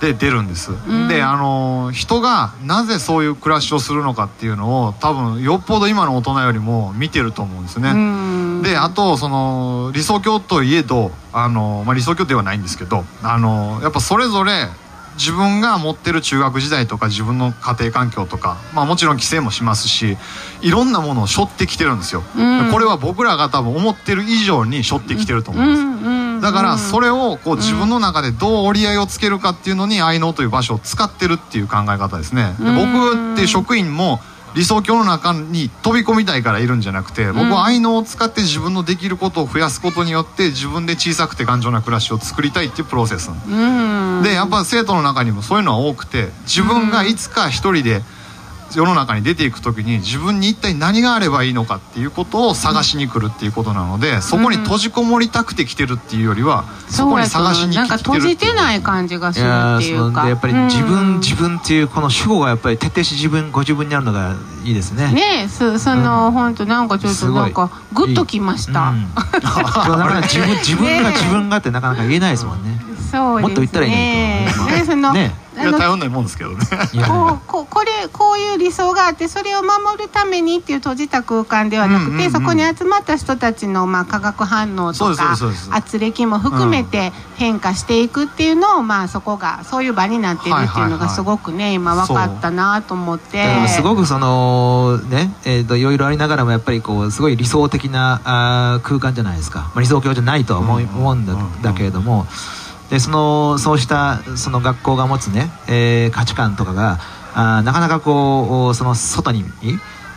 [0.00, 0.72] で出るんです、
[1.08, 8.62] であの人がなぜそういう暮らしをするのかっていうのを多分よっぽど今の大人よりも見てると思うんですね、うん。
[8.62, 14.68] であとその理想郷といえどあの、まあ、理想郷ではないんですけどあのやっぱそれぞれ
[15.16, 20.18] 自分が持ってる中学時代とか自分の家庭環境とか、まあ、もちろん規制もしますし
[20.60, 22.70] いろんなものを背負ってきてるんですよ、うん。
[22.70, 32.54] これは僕らが多分思ってる以上に背負ってきてると思ううんです、んうんだからそれをこう自分の中でどう折り合いをつけるかっていうのに愛能という場所を使ってるっていう考え方ですね。
[32.60, 34.20] で僕っていう職員も
[34.54, 43.28] 理想郷の中に飛び込みたいからいるんじゃなくて僕は愛能を使って自分のできることを増やすことによって自分で小さくて頑丈な暮らしを作りたいっていうプロセス
[44.22, 48.02] でやっぱ生徒の中にもそういうのは多くて自分がいつか一人で
[48.70, 65.12] 世の中に出ていく時に自分に一体何があればいいのかっていうことを探しに来るっていうことなのでそこに閉じこもりたくて来てるっていうよりはそこに探しになんか来てる閉じてないい感じがすいるやーそっていうかやっぱり自分、自分っていうこの主語がやっぱり徹底して自分ご自分にあるのがいいですね。
[65.12, 72.80] ねえそその、本当なんかちょっとなんかグッときました、うん、なかなか自分自分が自分がってなかなか言えないですもんね。
[73.10, 73.42] そうですね。
[73.42, 76.56] もっと言ったらいいねねその、ねいやあの頼んないもんですけどね。
[76.92, 77.06] いや。
[77.46, 85.36] こうこれこういう理想があってそれを守るためにっていう閉じた空間ではなくて、うんうんうんそこに集まった人たちの、まあ、化学反応とか
[85.70, 91.00] 圧力も含めて変化していくっていうのを、まあ、そこがそういう場になっているっていうのはいはいはい。
[91.00, 93.68] がすごくね今分かったなと思って。
[93.68, 102.26] すごくそのねえー、といろいろありながらもやっぱりこうすごい理想的なあー空間じゃないですか、まあ、理想郷じゃないとは思い、うん思うんだうんだけれども
[102.90, 106.98] でそのそうしたその学校が持つね、えー価値観とかが
[107.34, 109.44] あなかなかこうその外に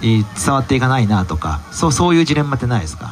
[0.02, 3.12] 伝わっていかないなとかそうそういうジレンマってないですか？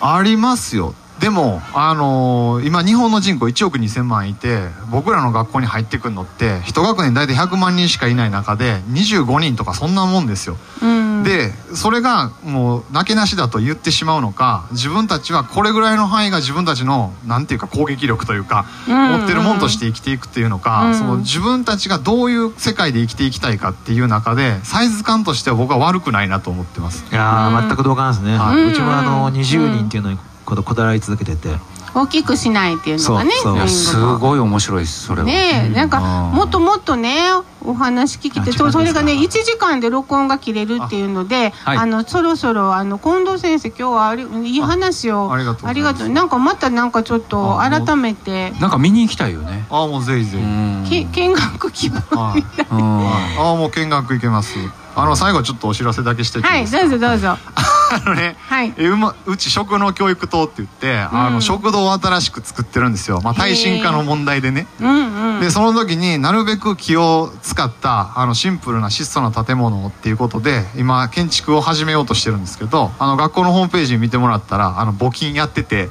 [0.00, 0.94] ありますよ。
[1.22, 10.56] でも、あのー今日本の人口1億2000万いて僕らの学校に入ってくるのって一学年大体100万人しかいない中で25人とかそんなもんですよ。
[10.82, 11.22] うん。
[11.22, 19.18] でそれがもうなけなしだと言ってしまうのか自分たちはこれぐらいの範囲が自分たちのなんていうか攻撃力というか、うん。
[19.20, 20.94] 持ってるもんとして生きていくっていうのか、うん。
[20.96, 27.04] その自分たちがどういう世界で生きていきたいかっていう中でサイズ感としては僕は悪くないなと思ってます。
[27.12, 28.72] いや全く同感ですね、はい。
[28.72, 31.48] うちもあの20人っていうのにこだこだわり続けてて、
[31.94, 33.56] 大きくしないっていうのがねそうそう。
[33.56, 36.36] いやすごいい面白いですそれは、ねえなんかうん。
[36.36, 37.18] もっともっとね
[37.64, 41.90] お話聞きてあそうそれがね1時間で録音が切れるっていうのであ、はい。
[41.90, 45.30] のそろそろあの近藤先生今日はありいい話を。
[45.30, 45.44] ああり
[45.82, 46.08] がとう。
[46.08, 48.52] なんかまたなんかちょっと改めて。
[48.52, 49.66] なんか見に行きたいよね。
[49.70, 50.38] ああもうぜひぜ
[50.84, 52.40] ひ、見学希望はい。
[52.40, 53.06] うん。
[53.38, 54.56] ああもう見学行けます。
[54.94, 57.36] あの最後ちょっとお知らせだけしてはいどうぞどうぞ
[57.94, 58.74] あのねはい。
[58.76, 64.66] えうまうち食農教育棟って言って、あの食堂を新しく作ってるんですよ、まあ、耐震化の問題でね。
[64.80, 65.40] うんうん。
[65.40, 75.88] でその時になるべく木を使ったあのシンプルな質素な建物をっていうことで今建築を始めようとしてるんですけどあの学校のホームページ見てもらったらあの募金やってて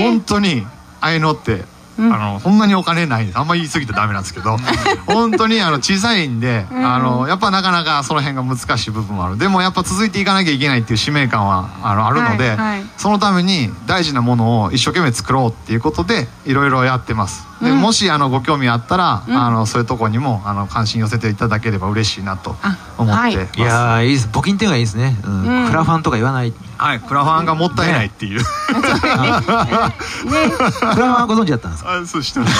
[0.00, 0.64] 本当に
[1.00, 3.38] ああいうのって、うんあのそんなにお金ないです。
[3.38, 4.56] あんま言い過ぎたらダメなんですけど
[5.06, 6.84] 本当にあの小さいんで、うん。
[6.84, 9.38] あのやっぱなかなかその辺が難しい部分もある。
[9.38, 12.84] でもやっぱ続いていかなきゃいけないっていう使命感はあのあるので、はいはい。
[12.96, 17.80] そのために大事なものを一生懸命作ろうっていうことでいろいろやってますで、うん。
[17.80, 19.36] もしあのご興味あったら、うん。
[19.36, 23.36] あのそういうとこにもあの関心寄せていただければ嬉しいなとあ思ってはい。
[23.36, 23.58] ます。
[23.58, 24.28] いやーいいです。
[24.28, 25.42] 募金っていうのがいいですね、うん。
[25.64, 25.68] うん。
[25.68, 26.52] クラファンとか言わない。
[26.52, 28.44] クはいクラファンがもったいないっていう、ね。
[29.24, 31.98] ラファンはご存知だったんですか？
[32.00, 32.54] あそうしてます。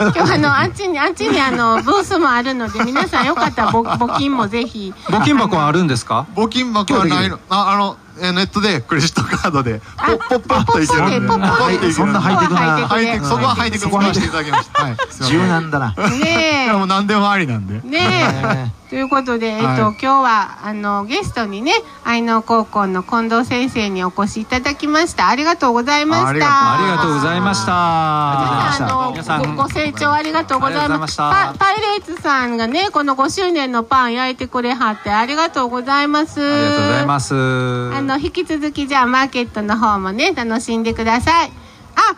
[0.00, 4.92] 今日あのあっちにあっちにあのブースもあるので皆さんよかったら募募金もぜひ。
[5.08, 6.26] 募金箱はあるんですか？
[6.34, 7.38] 募金箱はないの。
[7.50, 11.28] ああのえネットでクレジットカードでポッポッポッといけるんで。
[11.28, 15.26] ポッポッといけるそんなハイテクなハイテクそこはハイテク使わせていただきました。
[15.26, 15.94] 柔軟 だな。
[15.96, 17.80] いねやもう何でもありなんで。
[17.84, 21.72] えねえ ということで、えっとはい今日はあのゲストにね
[22.04, 25.28] 愛能高校の近藤先生にお越しいただきました。
[25.28, 26.28] ありがとうございました。
[26.28, 27.72] ありがとうありがとうございました。
[27.74, 31.28] あの皆さんごご清聴ありがとうございました。
[31.28, 36.40] パパイレーツさんがねこの5周年のパン焼いてくれはってありがとうございます。
[36.40, 37.34] ありがとうございます。
[37.34, 41.50] あの引き続きじゃあマーケットの方もね楽しんでください。
[41.96, 42.16] ああ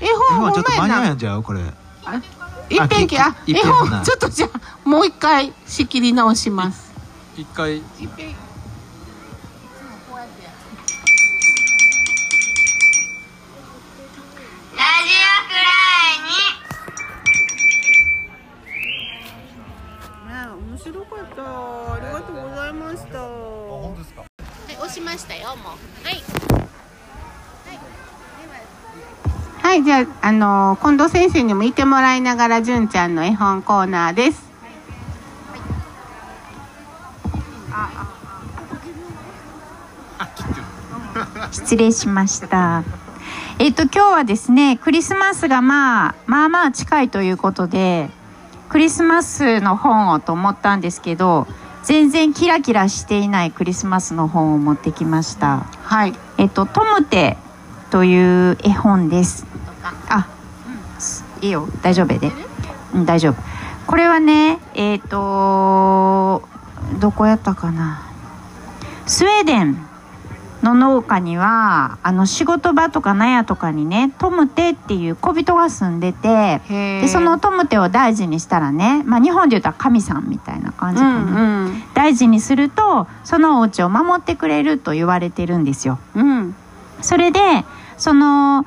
[0.00, 2.41] 絵絵本ほ本ちょっと間んまやなに合うん
[2.72, 6.92] いいっぺんほな本ちょっとじゃあもう一回仕切り直します。
[7.36, 7.82] 一回
[29.72, 34.52] はい、じゃあ、あの近藤先生にもいてもらいながら、純ちゃんの絵本コーナーです。
[41.52, 42.84] 失礼しました。
[43.58, 48.10] えっと今日はですねクリスマスがまあまあまあ近いということで
[48.68, 51.46] クリスマスの本をと思ったんですけど
[51.82, 55.60] 全然キラキラしていないクリスマスの本を持ってきました。
[55.84, 56.14] はい。
[56.36, 57.38] えっとトムテ
[57.90, 59.46] という絵本です。
[60.08, 60.28] あ、
[61.40, 62.32] いいよ大丈夫やで。
[62.94, 63.34] うん大丈夫。
[63.86, 66.42] これはねえっ、と
[67.00, 68.08] どこやったかな。
[69.06, 69.76] スウェーデン
[70.62, 85.98] の農家にはあの仕事場とか納屋とかにねトムテっていう小人が住んでてでそのトムテを大事にしたらね、まあ、日本で言ったら神さんみたいな感じうかな、んうん大事にするとそのお家を守ってくれると言われてるんですよ。
[86.14, 86.54] うん
[87.00, 87.40] それで
[87.96, 88.64] その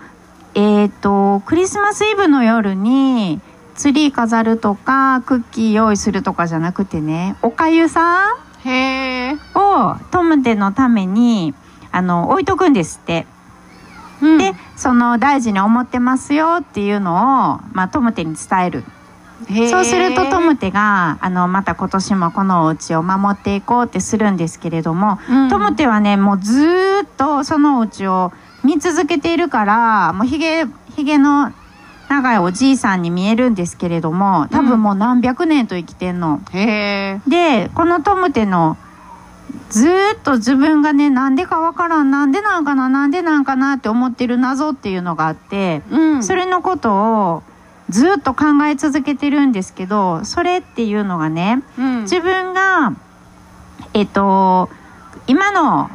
[0.56, 3.41] えっ、とクリスマスイブの夜に
[3.76, 9.34] ツリー飾るとかクッキー用意するとかじゃなくてねおかゆさんへえ。
[9.53, 11.53] をトムテのために
[11.91, 13.28] あの置いとくんですって。
[14.22, 17.18] うんでその大事に思ってますよっていうのを、
[17.74, 18.84] まあ、トムテに伝える
[19.69, 28.31] そうするとトムテがあのまた今年もこのお家を守っていこうってするんですけれども、うんトムテはねもうずーっとそのお家を
[28.63, 30.65] 見続けているからもうひげ
[30.95, 31.53] ひげの
[32.09, 36.41] 長いおじいさんに見えるんですけれども多分もう何百年と生きてんの。
[36.51, 37.21] へえ。
[37.27, 38.77] でこのトムテの
[39.69, 46.23] ずーっと自分がねなんでかわからんなんでなんかななんでなんかなって思ってる謎っていうのがあって、うん。
[46.23, 47.43] それのことを
[47.89, 52.01] ずーっと考え続けてるんですけどそれっていうのがねうん。
[52.01, 52.93] 自分が
[53.93, 54.69] えっと
[55.27, 55.89] 今の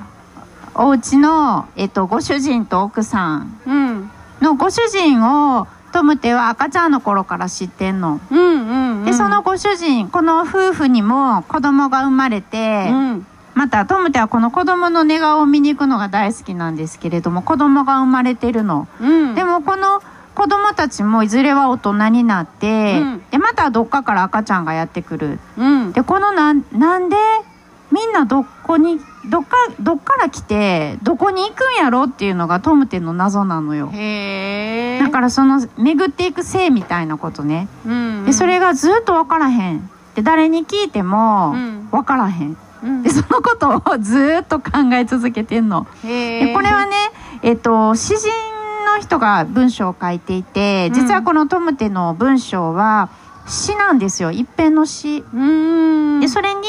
[0.74, 4.11] お家のえっとご主人と奥さん。
[4.41, 8.20] のご主人をトムテは赤ちゃんの頃から知ってんの。
[8.30, 9.05] うんうんうん。
[9.05, 13.26] でそのご主人この夫婦にも子供が生まれて、うん。
[13.55, 18.88] またトムテはこの子供の寝顔を見に行くのが大好きなんですけれども子供が生まれてるの。
[19.01, 19.34] うん。
[19.34, 20.01] でもこの
[20.41, 25.38] 子供たちもいずれは大人になって、うんでまたどっかから赤ちゃんがやってくる。
[25.59, 25.93] うん。
[25.93, 27.16] でこのなんなんで
[27.93, 33.86] みんなどこにどっかどっから来てどこに行くんやろっていうのがトムテの謎なのよ。
[33.88, 37.68] だからその巡っていく性みたいなことね。
[37.84, 38.24] うん。
[38.24, 39.91] でそれがずっと分からへん。
[40.14, 42.57] で誰に聞いてもうん分からへん。
[42.82, 43.03] うん。
[43.03, 45.86] でそのことをずっと考え続けてんの。
[46.03, 46.97] でこれはね、
[47.43, 48.30] えっと、詩人
[48.97, 53.11] の人が文章を書いていて実はこのトムテの文章は
[53.47, 55.24] 詩なんですよ一編の詩。
[55.34, 56.20] うん。
[56.20, 56.61] でそれに、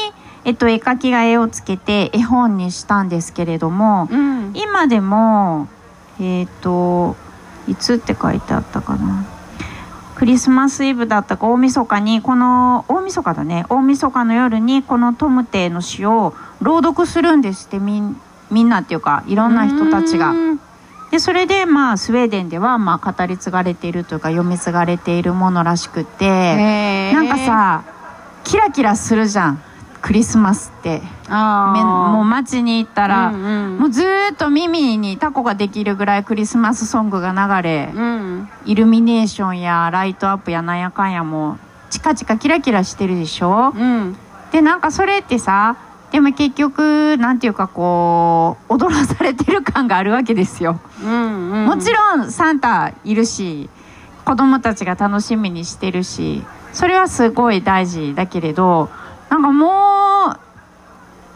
[0.46, 4.52] えっと、絵描きが絵をつけて絵本にしたんですけれどもうん。
[4.56, 5.68] 今でも
[6.20, 7.16] えっと
[7.68, 9.26] いつって書いてあったかな
[10.16, 20.34] クリスマスイブだったか大晦日にこの大晦日だね大晦日の夜にこのトムテの詩を朗読するんですってみんなっていうかいろんな人たちが。
[21.12, 27.12] うんでそれでまあスウェーデンではまあ語り継がれているというか読み継がれているものらしくて。
[27.14, 27.84] なんかさ
[28.44, 29.62] キラキラするじゃん
[30.02, 31.02] クリスマスって。
[31.30, 38.50] もう街に行ったら、うんうんもうずーっと耳にタコができるぐらいクリスマスソングが流れ、うん。
[38.66, 41.58] イルミネーションやライトアップやなんやかんやも
[41.90, 44.18] チカチカキラキラしてるでしょ、うん。
[44.52, 45.78] でなんかそれってさ
[46.12, 51.52] でも結局なんていうかこう踊らされてる感があるわけですよ、うん。
[51.52, 51.66] うん。
[51.66, 53.70] もちろんサンタいるし
[54.26, 56.44] 子供たちが楽しみにしてるし
[56.74, 58.90] それはすごい大事だけれど
[59.30, 60.40] なんかもう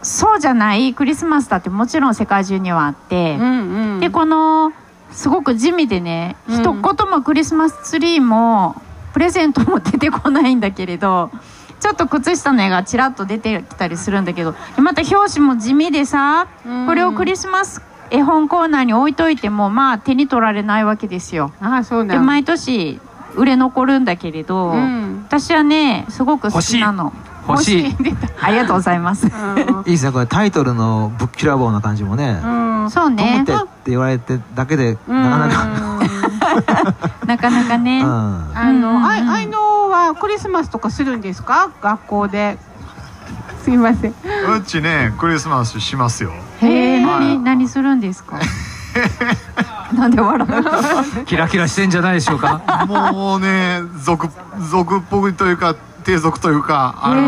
[0.06, 4.00] そうじゃないクリスマスだってもちろん世界中にはあって、うんうん。
[4.02, 4.72] でこの
[5.12, 8.76] すごく地味でね、うん一言もクリスマスツリーも
[9.14, 11.32] プレゼントも出てこないんだけれど
[11.80, 21.52] ちょっと靴下の絵がちらっと出てきたりするんだけどまた表紙も地味でさ、うんこれをクリスマス絵本コーナーに置いといてもまあ手に取られないわけですよ。
[21.60, 23.00] ああ、そうなんで毎年
[23.36, 25.24] 売れ残るんだけれど、うん。
[25.28, 27.14] 私はねすごく好きなの。
[27.48, 27.96] 欲しい。
[28.42, 29.28] ありがとうございます。
[29.28, 29.80] うん。
[29.86, 32.86] いいですねこれタイトルのぶっきらぼうな感じもね、うん。
[32.86, 33.44] んそうね。
[33.46, 35.68] テって言われてだけでなかなか。
[37.28, 38.02] なかなかね。
[38.02, 38.10] うん。
[38.10, 38.82] あうん。
[38.82, 41.70] の、あいのはクリスマスとかするんですか？
[41.82, 42.58] 学校で。
[43.64, 44.12] すいません。
[44.12, 46.32] うちねクリスマスしますよ。
[46.62, 47.20] へえはい。
[47.38, 48.38] 何何するんですか？
[49.96, 52.86] なんで笑うキラキラしてんじゃないでしょうか？
[52.88, 54.28] もうね俗
[54.70, 57.22] 俗っぽいというか低俗というかあの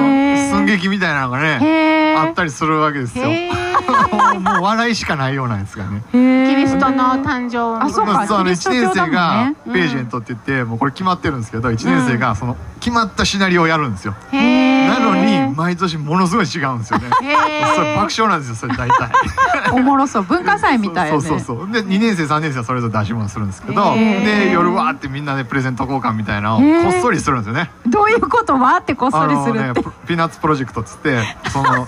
[0.51, 3.25] 寸劇みたいなのがねあったりするわけですよ。
[3.27, 3.51] へ
[4.39, 6.03] もう笑いしかないようなんですがね。
[6.11, 6.17] キ
[6.55, 9.11] リストの誕生あそうかまあ、そうあのキリスト1教だもんね。
[9.11, 9.73] 年生がうん。
[9.73, 14.15] ページェントって言って、もうこれ決まってるんですけど1年生がその決まったシナリオをやるんですよ。
[14.31, 17.07] なのに毎年ものすごい違うんですよね。
[17.21, 17.95] へそれえ。
[17.95, 19.11] 爆笑なんですよそれ大体。
[19.73, 20.23] おもろそう。
[20.23, 21.21] 文化祭みたいやね。
[21.21, 21.71] そうそうそう。
[21.71, 27.71] で2年生3年生はそれぞれ出し物するんですけどで夜わーってみんなでプレゼント交換みたいなのをこっそりするんですよね。
[27.85, 29.59] どういうことはってこっそりするって。
[29.59, 31.87] あのねプピーナッツプロジェクトっつってその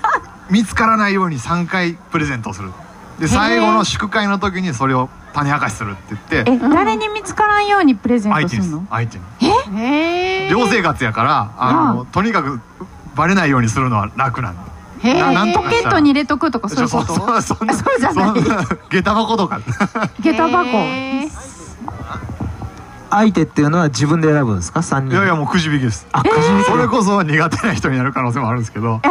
[0.50, 2.72] 見つからないように3回プレゼントをする。
[3.20, 6.52] で最後の祝会の時にそれを種明かしするって言って。
[6.52, 8.86] え誰に見つからんようにプレゼントするの？
[8.90, 9.24] 相手に
[9.78, 10.50] へえ？
[10.50, 12.60] 寮生活やからあのとにかく
[13.16, 14.64] バレないようにするのは楽なの
[15.02, 15.20] へえ。
[15.20, 17.14] ななんとポケットに入れとくとかそういうこと？
[17.14, 18.34] そうそんなそうじゃない。
[18.90, 19.60] 下駄箱とか。
[20.22, 20.68] 下駄箱。
[23.12, 26.08] 相手っていうのは自分で選ぶんですか？3人いやいやもうくじ引きです。
[26.12, 26.66] あくじ引き。
[26.66, 29.02] それこそ苦手な人になる可能性もあるんですけど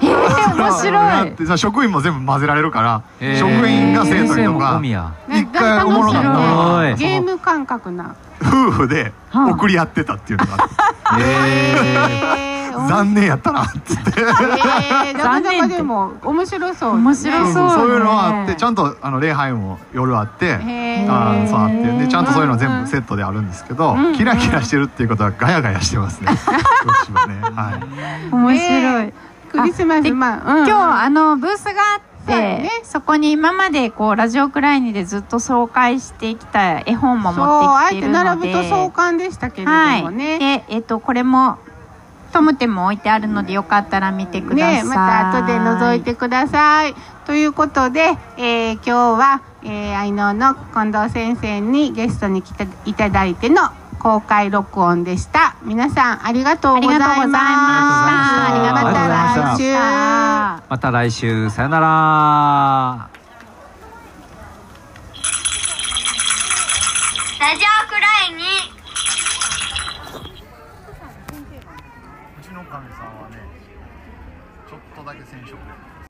[0.00, 1.46] えー、面や白いって。
[1.46, 3.02] さ職員も全部混ぜられるから
[3.38, 4.80] 職員が生徒にとか
[5.28, 8.16] 一回おもろかったゲーム感覚な。
[8.42, 9.50] 夫婦ではあ。
[9.50, 10.64] 送り合ってたっていうのが
[11.06, 11.24] あって。
[11.24, 11.26] へ
[12.50, 12.54] え。
[12.88, 14.22] 残念やったなっつって。
[14.24, 16.94] なかなかでも面白そう。
[16.94, 20.54] 面白そうそういうのはあっねてちゃんとあの礼拝も夜あって。
[20.54, 22.04] あーそうあって。
[22.04, 24.14] でちゃんとそういうの全部セットであるんですけどん。
[24.14, 26.28] キラキラしてるっていうことはガヤガヤしてますね。
[28.32, 29.12] 面白い
[29.60, 32.70] クリスマスでまあ、うん、今日あのブースがあってね。
[32.84, 40.02] そこに今までこうラジオクライニでずっと紹介してきた絵本もそう持あえてってきてるの並ぶとで壮観でしたけれどはい。
[40.02, 41.58] もね、でえっとこれも
[42.32, 44.74] トムテも置いてあるのでよかったら見てください。
[44.76, 46.94] ねまた後で覗いてください。
[47.26, 53.70] ということで、えー今日は、えー、愛能の近藤先生にゲストに来ていただいての
[54.04, 55.56] 公開録音でした。
[55.64, 57.10] 皆さんありがとうございます。
[57.10, 57.64] ありがとうございま
[57.96, 58.44] した。
[58.44, 60.64] ありがとうございました。
[60.68, 61.24] また来週。
[61.32, 63.13] また来週さよなら